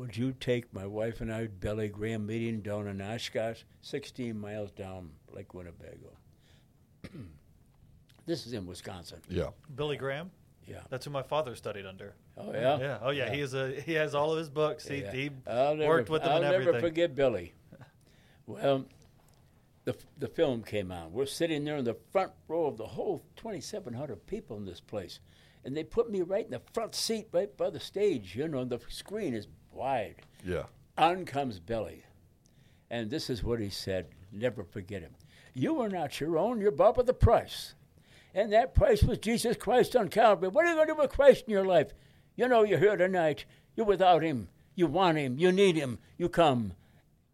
[0.00, 4.70] Would you take my wife and I Billy Graham meeting down in Oshkosh, 16 miles
[4.70, 6.16] down Lake Winnebago?
[8.26, 9.18] this is in Wisconsin.
[9.28, 9.50] Yeah.
[9.74, 10.30] Billy Graham,
[10.66, 10.80] Yeah.
[10.88, 12.14] that's who my father studied under.
[12.38, 12.78] Oh yeah.
[12.78, 12.98] Yeah.
[13.02, 13.30] Oh yeah.
[13.30, 14.88] He is a he has all of his books.
[14.88, 15.12] He, Yeah.
[15.12, 17.52] he I'll never, worked with them I'll and never forget Billy.
[18.46, 18.86] Well,
[19.84, 21.10] the the film came out.
[21.10, 25.20] We're sitting there in the front row of the whole 2,700 people in this place,
[25.62, 28.34] and they put me right in the front seat, right by the stage.
[28.34, 29.46] You know, the screen is
[29.80, 30.16] wide.
[30.44, 30.64] Yeah.
[30.98, 32.04] On comes Billy,
[32.90, 34.08] and this is what he said.
[34.30, 35.14] Never forget him.
[35.54, 36.60] You are not your own.
[36.60, 37.74] You're bought with a price,
[38.34, 40.50] and that price was Jesus Christ on Calvary.
[40.50, 41.94] What are you going to do with Christ in your life?
[42.36, 43.46] You know you're here tonight.
[43.74, 44.48] You're without Him.
[44.74, 45.38] You want Him.
[45.38, 45.98] You need Him.
[46.18, 46.74] You come.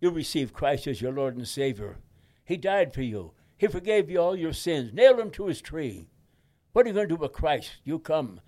[0.01, 1.97] You receive Christ as your Lord and Savior.
[2.45, 3.33] He died for you.
[3.59, 4.93] He forgave you all your sins.
[4.93, 6.07] Nailed Him to His tree.
[6.73, 7.79] What are you going to do with Christ?
[7.83, 8.41] You come.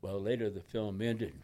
[0.00, 1.34] Well, later the film ended,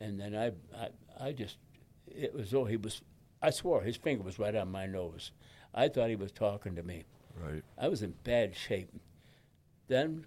[0.00, 1.58] and then I, I, I just,
[2.06, 3.02] it was though he was,
[3.42, 5.32] I swore his finger was right on my nose.
[5.74, 7.04] I thought he was talking to me.
[7.40, 7.62] Right.
[7.78, 8.90] I was in bad shape.
[9.86, 10.26] Then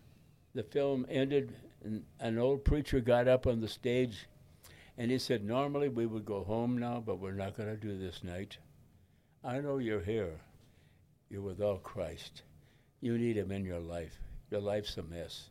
[0.54, 1.54] the film ended,
[1.84, 4.28] and an old preacher got up on the stage
[4.98, 7.98] and he said, Normally we would go home now, but we're not going to do
[7.98, 8.58] this night.
[9.44, 10.40] I know you're here.
[11.30, 12.44] You're without Christ.
[13.02, 14.20] You need Him in your life.
[14.52, 15.50] Your life's a mess.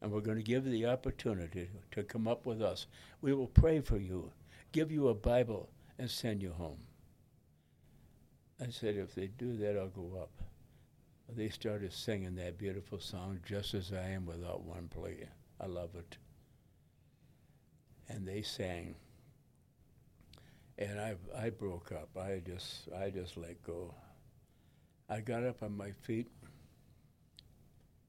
[0.00, 2.86] And we're going to give you the opportunity to come up with us.
[3.20, 4.30] We will pray for you,
[4.72, 5.68] give you a Bible,
[5.98, 6.78] and send you home.
[8.60, 10.30] I said, If they do that, I'll go up.
[11.28, 15.26] They started singing that beautiful song, Just as I Am Without One Plea.
[15.60, 16.16] I love it
[18.08, 18.94] and they sang.
[20.78, 22.08] And I I broke up.
[22.16, 23.94] I just I just let go.
[25.08, 26.28] I got up on my feet,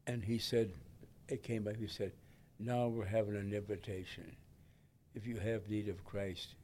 [0.05, 0.71] and he said,
[1.29, 1.77] it came back.
[1.77, 2.13] He said,
[2.59, 4.35] "Now we're having an invitation.
[5.15, 6.55] If you have need of Christ,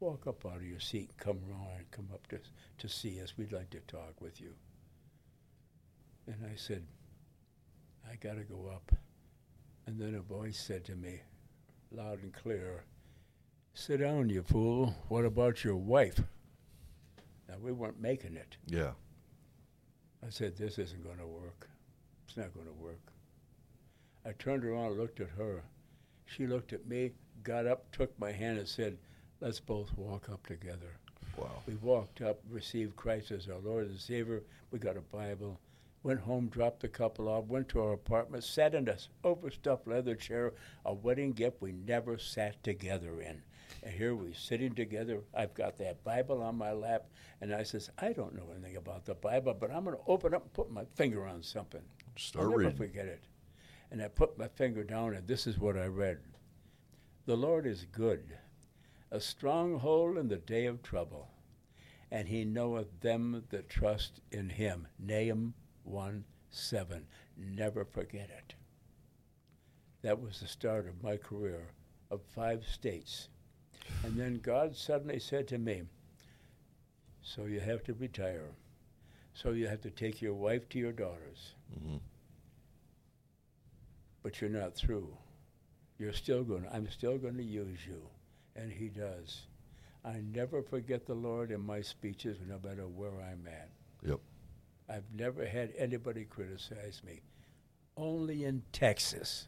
[0.00, 2.40] walk up out of your seat, and come around, and come up to
[2.78, 3.36] to see us.
[3.36, 4.54] We'd like to talk with you."
[6.26, 6.86] And I said,
[8.10, 8.92] "I got to go up."
[9.86, 11.20] And then a voice said to me,
[11.94, 12.84] loud and clear.
[13.74, 14.94] Sit down, you fool.
[15.08, 16.20] What about your wife?
[17.48, 18.56] Now, we weren't making it.
[18.66, 18.92] Yeah.
[20.24, 21.68] I said, This isn't going to work.
[22.26, 23.11] It's not going to work.
[24.24, 25.62] I turned around and looked at her.
[26.26, 27.12] She looked at me,
[27.42, 28.98] got up, took my hand, and said,
[29.40, 30.96] Let's both walk up together.
[31.36, 31.62] Wow.
[31.66, 34.42] We walked up, received Christ as our Lord and Savior.
[34.70, 35.58] We got a Bible
[36.02, 40.14] went home, dropped the couple off, went to our apartment, sat in a overstuffed leather
[40.14, 40.52] chair,
[40.84, 43.42] a wedding gift we never sat together in.
[43.82, 45.20] And here we sitting together.
[45.34, 47.06] I've got that Bible on my lap,
[47.40, 50.34] and I says, I don't know anything about the Bible, but I'm going to open
[50.34, 51.82] up and put my finger on something.
[52.16, 52.76] Start I'll never reading.
[52.76, 53.22] forget it.
[53.92, 56.18] And I put my finger down, and this is what I read:
[57.26, 58.38] The Lord is good,
[59.10, 61.28] a stronghold in the day of trouble,
[62.10, 64.88] and He knoweth them that trust in Him.
[64.98, 65.52] Nahum
[65.84, 67.06] 1 7.
[67.36, 68.54] Never forget it.
[70.00, 71.74] That was the start of my career
[72.10, 73.28] of five states.
[74.04, 75.82] And then God suddenly said to me,
[77.20, 78.52] So you have to retire.
[79.34, 81.56] So you have to take your wife to your daughters.
[81.78, 81.98] Mm-hmm.
[84.22, 85.08] But you're not through.
[85.98, 88.02] You're still going I'm still going to use you.
[88.56, 89.42] And he does.
[90.04, 93.70] I never forget the Lord in my speeches, no matter where I'm at.
[94.04, 94.20] Yep.
[94.88, 97.20] I've never had anybody criticize me.
[97.96, 99.46] Only in Texas.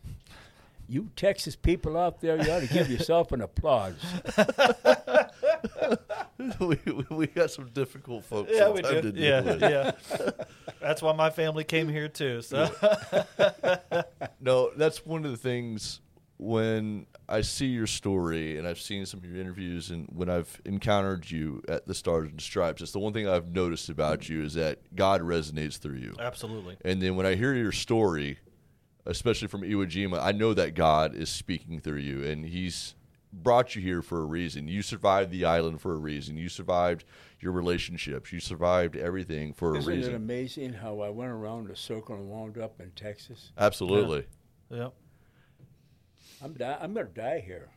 [0.87, 3.97] You Texas people out there, you ought to give yourself an applause.
[6.61, 6.79] we,
[7.11, 8.51] we- got some difficult folks.
[8.53, 9.13] Yeah, we do.
[9.15, 9.61] Yeah, with.
[9.63, 9.93] yeah.
[10.81, 12.43] That's why my family came here too.
[12.43, 12.71] So
[14.41, 16.01] No, that's one of the things
[16.37, 20.61] when I see your story and I've seen some of your interviews and when I've
[20.65, 24.43] encountered you at the Stars and Stripes, it's the one thing I've noticed about you
[24.43, 26.15] is that God resonates through you.
[26.19, 26.77] absolutely.
[26.85, 28.39] And then when I hear your story,
[29.07, 32.95] especially from Iwo Jima, I know that God is speaking through you and He's
[33.43, 34.69] brought you here for a reason.
[34.69, 36.37] You survived the island for a reason.
[36.37, 37.05] You survived
[37.41, 38.33] your relationships.
[38.33, 39.93] You survived everything for a reason.
[39.93, 40.15] Isn't it reason.
[40.15, 43.53] amazing how I went around the circle and wound up in Texas?
[43.59, 44.27] Absolutely.
[44.71, 44.95] Yep.
[46.43, 47.69] I'm di- I'm going to die here.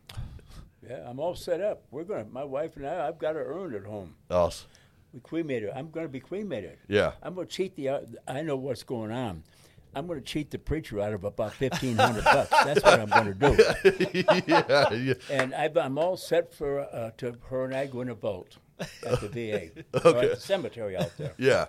[0.88, 1.84] Yeah, I'm all set up.
[1.91, 4.16] We're going to, my wife and I, I've got her urn at home.
[4.30, 4.68] Awesome.
[5.14, 5.72] We cremated.
[5.76, 6.78] I'm going to be cremated.
[6.88, 7.14] Yeah.
[7.24, 8.05] I'm going to cheat the.
[8.28, 9.43] I know what's going on.
[9.98, 12.50] I'm going to cheat the preacher out of about fifteen hundred bucks.
[12.50, 14.14] That's what I'm going to do.
[14.48, 15.14] yeah, yeah.
[15.32, 19.22] And I've, I'm all set for uh, to her and I going to vote at
[19.22, 21.34] the VA or at the cemetery out there.
[21.38, 21.66] Yeah.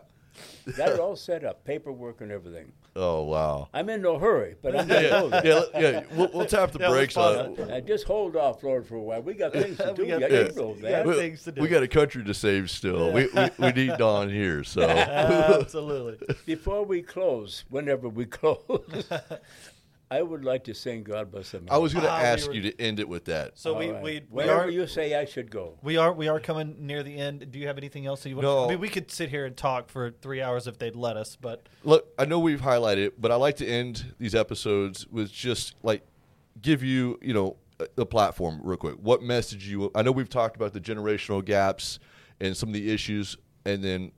[0.77, 2.73] Got it all set up, paperwork and everything.
[2.97, 3.69] Oh wow.
[3.73, 6.03] I'm in no hurry, but I'm going to Yeah, yeah, yeah.
[6.13, 7.61] We'll, we'll tap the Yeah, brakes on it.
[7.71, 9.23] Uh, just hold off, Lord, for a while.
[9.23, 10.03] We got things to do.
[10.03, 11.63] We got I things- can know we got things to do.
[11.63, 13.13] we got a country to save still.
[13.13, 14.65] We, we we need Don here.
[14.65, 16.27] So absolutely.
[16.45, 19.09] Before we close, whenever we close,
[20.11, 22.49] I would like to sing "God Bless America." I was going to Ah, we ask
[22.49, 23.59] were- you to end it with that.
[23.59, 24.03] So All we, right.
[24.03, 25.79] we we whenever are you say I should go.
[25.83, 27.51] we are we are coming near the end.
[27.51, 28.45] Do you have anything else that you want?
[28.47, 28.65] No.
[28.65, 31.37] I mean, we could sit here and talk for three hours if they'd let us,
[31.37, 35.31] but Look, I know we've highlighted it, but I like to end these episodes with
[35.31, 36.03] just like
[36.61, 38.97] give you, you know, a, a platform real quick.
[39.01, 39.91] What message you?
[39.95, 41.99] I know we've talked about the generational gaps
[42.41, 43.37] and some of the issues,
[43.67, 44.13] and then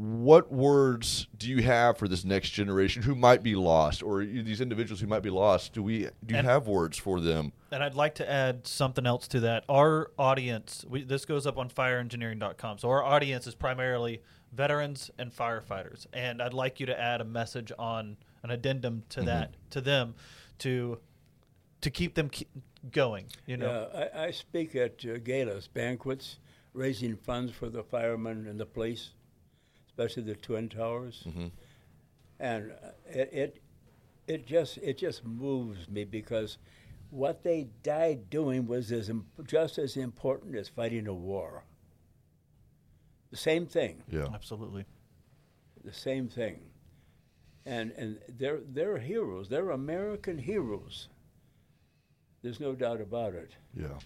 [0.00, 4.62] what words do you have for this next generation who might be lost, or these
[4.62, 5.74] individuals who might be lost?
[5.74, 7.52] Do we do you And- have words for them?
[7.70, 9.64] And I'd like to add something else to that.
[9.68, 12.78] Our audience, we, this goes up on fireengineering.com.
[12.78, 14.22] So our audience is primarily
[14.52, 16.06] veterans and firefighters.
[16.14, 20.14] And I'd like you to add a message on an addendum to that to them
[20.60, 20.98] to
[21.82, 22.48] to keep them keep
[22.90, 23.88] going, you know.
[23.94, 26.38] Yeah, I, I speak at uh, galas, banquets,
[26.72, 29.10] raising funds for the firemen and the police,
[30.00, 31.48] especially the twin towers, hmm
[32.38, 33.62] and uh, it, it
[34.26, 36.56] it just it just moves me because
[37.10, 41.64] what they died doing was as im- just as important as fighting a war.
[43.30, 44.26] The same thing, Yeah.
[44.32, 44.86] Absolutely.
[45.84, 46.60] the same thing,
[47.66, 49.48] and and they're they're heroes.
[49.50, 51.08] They're American heroes.
[52.42, 53.50] There's no doubt about it.
[53.76, 53.98] Yeah.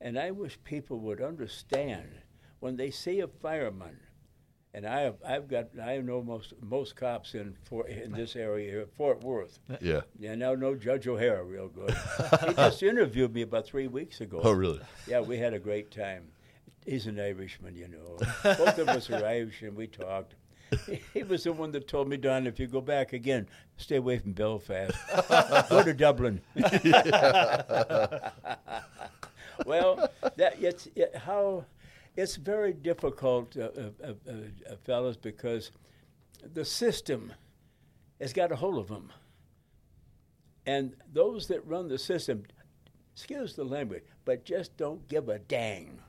[0.00, 2.08] And I wish people would understand
[2.58, 3.98] when they see a fireman,
[4.74, 8.70] and I have, I've got I know most most cops in Fort, in this area
[8.70, 9.58] here, Fort Worth.
[9.80, 10.02] Yeah.
[10.18, 11.94] Yeah, now know Judge O'Hara real good.
[12.46, 14.40] he just interviewed me about three weeks ago.
[14.42, 14.80] Oh, really?
[15.06, 16.28] Yeah, we had a great time.
[16.84, 18.18] He's an Irishman, you know.
[18.42, 20.34] Both of us are Irish, and we talked.
[21.14, 23.46] He was the one that told me, Don, if you go back again,
[23.76, 24.96] stay away from Belfast.
[25.68, 26.40] go to Dublin.
[29.66, 31.64] well, that it's it, how
[32.18, 34.32] it's very difficult, uh, uh, uh,
[34.68, 35.70] uh, fellas, because
[36.52, 37.32] the system
[38.20, 39.12] has got a hold of them,
[40.66, 42.42] and those that run the system,
[43.14, 46.00] excuse the language, but just don't give a dang.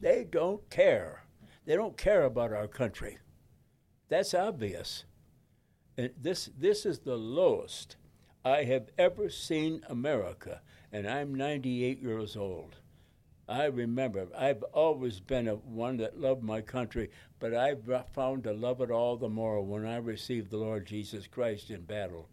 [0.00, 1.24] They don't care.
[1.64, 3.18] They don't care about our country.
[4.08, 5.04] That's obvious.
[5.96, 7.96] And this this is the lowest
[8.44, 10.60] I have ever seen America,
[10.92, 12.76] and I'm 98 years old.
[13.50, 17.82] I remember I've always been a one that loved my country, but I've
[18.14, 21.80] found to love it all the more when I received the Lord Jesus Christ in
[21.82, 22.28] battle.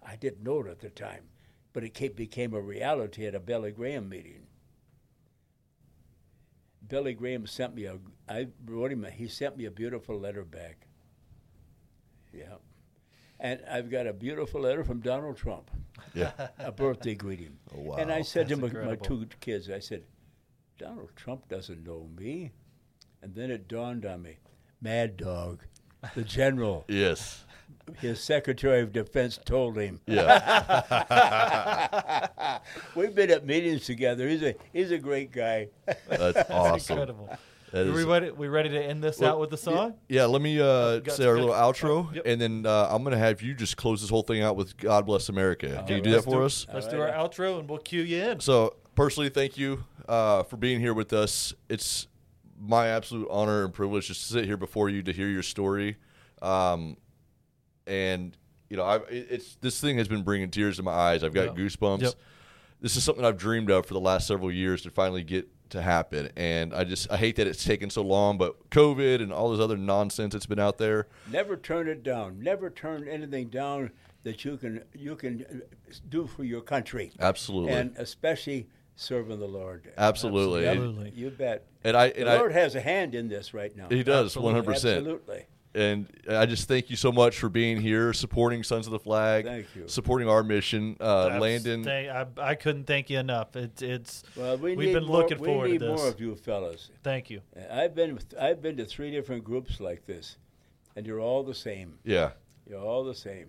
[0.00, 1.24] I didn't know it at the time,
[1.72, 4.46] but it ca- became a reality at a Billy Graham meeting.
[6.88, 7.98] Billy Graham sent me a.
[8.28, 9.04] I wrote him.
[9.04, 10.86] A, he sent me a beautiful letter back.
[12.32, 12.54] Yeah,
[13.40, 15.70] and I've got a beautiful letter from Donald Trump,
[16.14, 16.32] Yeah.
[16.58, 17.58] a birthday greeting.
[17.76, 17.96] Oh, wow.
[17.96, 20.04] And I said to my, my two kids, I said,
[20.78, 22.52] Donald Trump doesn't know me.
[23.22, 24.38] And then it dawned on me,
[24.80, 25.62] Mad Dog,
[26.16, 27.44] the general, Yes.
[28.00, 30.00] his Secretary of Defense told him.
[30.06, 30.80] Yeah.
[32.96, 34.28] We've been at meetings together.
[34.28, 35.68] He's a he's a great guy.
[36.08, 36.98] That's awesome.
[36.98, 37.28] Incredible.
[37.72, 39.94] That Are we ready, we ready to end this Well, out with the song?
[40.06, 42.24] Yeah, let me uh, got say our little outro, oh, yep.
[42.26, 44.76] and then uh, I'm going to have you just close this whole thing out with
[44.76, 46.66] "God Bless America." Can you do that for do- us?
[46.74, 48.40] Let's All do our outro and we'll cue you in.
[48.40, 51.54] So, personally, thank you uh, for being here with us.
[51.68, 52.08] It's
[52.60, 55.96] my absolute honor and privilege to sit here before you to hear your story.
[56.40, 56.96] Um,
[57.86, 58.36] and
[58.68, 61.22] you know, I it- it's this thing has been bringing tears to my eyes.
[61.24, 61.56] I've got Yep.
[61.56, 62.02] goosebumps.
[62.02, 62.14] Yep.
[62.80, 65.80] This is something I've dreamed of for the last several years to finally get to
[65.82, 66.30] happen.
[66.36, 69.60] And I just I hate that it's taken so long, but COVID and all this
[69.60, 71.06] other nonsense that's been out there.
[71.30, 72.40] Never turn it down.
[72.40, 73.90] Never turn anything down
[74.24, 77.72] that you can you can uh, do for your country, Absolutely.
[77.72, 79.90] and especially serving the Lord.
[79.96, 80.66] Absolutely.
[80.66, 81.10] Absolutely.
[81.14, 81.66] You bet.
[81.84, 83.88] And I and the I, Lord has a hand in this right now.
[83.88, 84.44] he does Absolutely.
[84.46, 84.98] one hundred percent.
[84.98, 85.46] Absolutely.
[85.74, 89.46] And I just thank you so much for being here, supporting Sons of the Flag,
[89.46, 89.84] Thank you.
[89.88, 90.98] supporting our mission.
[91.00, 93.56] Uh, That's- Landon, thank- I, I couldn't thank you enough.
[93.56, 94.22] It's it's.
[94.36, 96.90] Well, we We've been more, looking we forward to need more of you fellas.
[97.02, 97.40] Thank you.
[97.70, 100.36] I've been I've been to three different groups like this,
[100.94, 101.94] and you're all the same.
[102.04, 102.32] yeah,
[102.68, 103.46] You're all the same,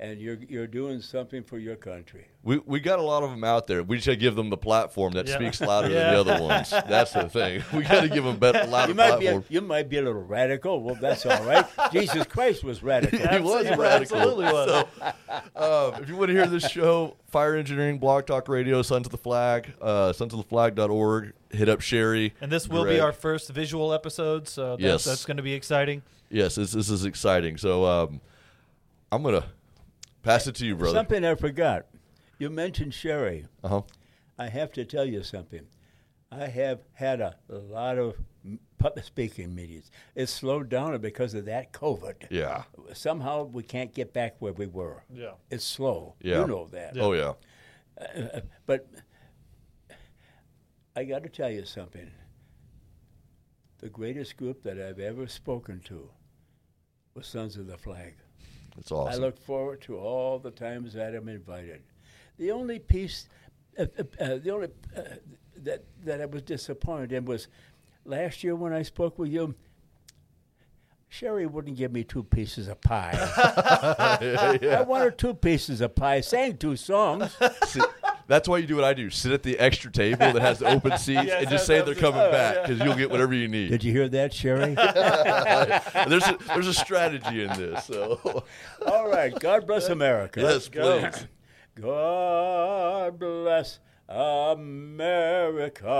[0.00, 2.26] and you're you're doing something for your country.
[2.44, 3.82] we we got a lot of them out there.
[3.82, 5.34] We just got to give them the platform that Yeah.
[5.36, 6.14] speaks louder Yeah.
[6.14, 6.70] than the other ones.
[6.70, 7.62] That's the thing.
[7.74, 10.02] We got to give them better, louder You might be a, you might be a
[10.02, 10.82] little radical.
[10.82, 11.66] Well, that's all right.
[11.92, 13.18] Jesus Christ was radical.
[13.18, 14.16] he was Absolutely- radical.
[14.18, 14.68] absolutely was.
[14.70, 19.06] So, um, if you want to hear this show, Fire Engineering, Blog Talk Radio, Sons
[19.06, 21.32] of the Flag, uh, sonsoftheflag.org.
[21.50, 22.34] Hit up Sherry.
[22.40, 22.96] And this will Greg.
[22.96, 25.04] be our first visual episode, so that's, Yes.
[25.04, 26.02] that's going to be exciting.
[26.30, 27.56] Yes, this, this is exciting.
[27.56, 28.20] So um,
[29.10, 29.44] I'm gonna
[30.22, 30.94] pass it to you, brother.
[30.96, 31.86] Something I forgot.
[32.38, 33.46] You mentioned Sherry.
[33.62, 33.82] Uh huh.
[34.38, 35.66] I have to tell you something.
[36.30, 38.14] I have had a, lot of
[38.78, 39.90] public speaking meetings.
[40.14, 42.26] It's slowed down because of that COVID.
[42.30, 42.64] Yeah.
[42.92, 45.02] Somehow we can't get back where we were.
[45.12, 45.32] Yeah.
[45.50, 46.14] It's slow.
[46.20, 46.42] Yeah.
[46.42, 46.98] You know that.
[46.98, 47.32] Oh yeah.
[48.00, 48.88] Uh, but
[50.94, 52.10] I got to tell you something.
[53.78, 56.10] The greatest group that I've ever spoken to
[57.14, 58.16] was Sons of the Flag.
[58.90, 59.08] Awesome.
[59.08, 61.82] I look forward to all the times that I'm invited.
[62.38, 63.28] The only piece,
[63.78, 65.02] uh, uh, uh, the only uh,
[65.56, 67.48] that that I was disappointed in was
[68.04, 69.54] last year when I spoke with you.
[71.10, 73.14] Sherry wouldn't give me two pieces of pie.
[74.60, 76.20] I wanted two pieces of pie.
[76.20, 77.34] Sang two songs.
[77.66, 77.82] Sit-
[78.28, 79.10] that's why you do what I do.
[79.10, 81.90] Sit at the extra table that has the open seats Yes, and just say they're
[81.94, 83.70] absolutely- coming back because you'll get whatever you need.
[83.70, 84.74] Did you hear that, Sherry?
[86.08, 87.86] there's a, there's a strategy in this.
[87.86, 88.44] So
[88.86, 89.36] All right.
[89.40, 90.40] God bless America.
[90.42, 91.00] yes, go.
[91.10, 91.26] please.
[91.80, 95.92] God bless America.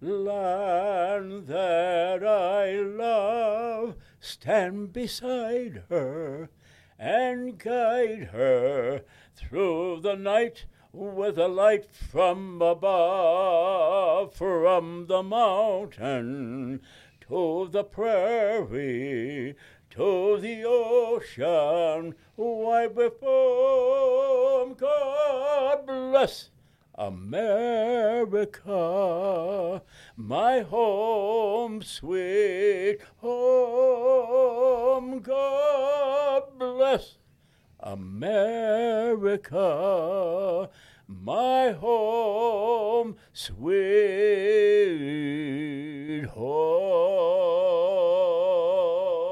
[0.00, 6.50] land that I love, stand beside her
[6.98, 9.02] and guide her
[9.36, 16.80] through the night with a light from above, from the mountain
[17.28, 19.56] to the prairie,
[19.90, 26.50] to the ocean, wide before God bless
[26.94, 28.62] America,
[30.16, 35.18] my home, sweet home.
[35.18, 37.16] God bless
[37.84, 39.60] America,
[41.06, 43.84] my home, sweet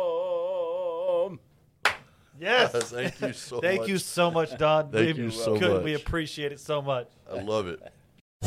[0.03, 1.41] home.
[2.39, 2.73] Yes.
[2.91, 3.89] Thank you so Thank much.
[3.89, 4.91] you so much, Don.
[4.91, 6.03] Thank we you so could- We much.
[6.03, 7.09] appreciate it so much.
[7.33, 7.81] I love it.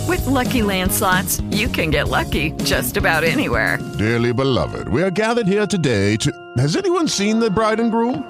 [0.08, 3.80] With Lucky Land slots, you can get lucky just about anywhere.
[3.98, 6.32] Dearly beloved, we are gathered here today to.
[6.58, 8.30] Has anyone seen the bride and groom?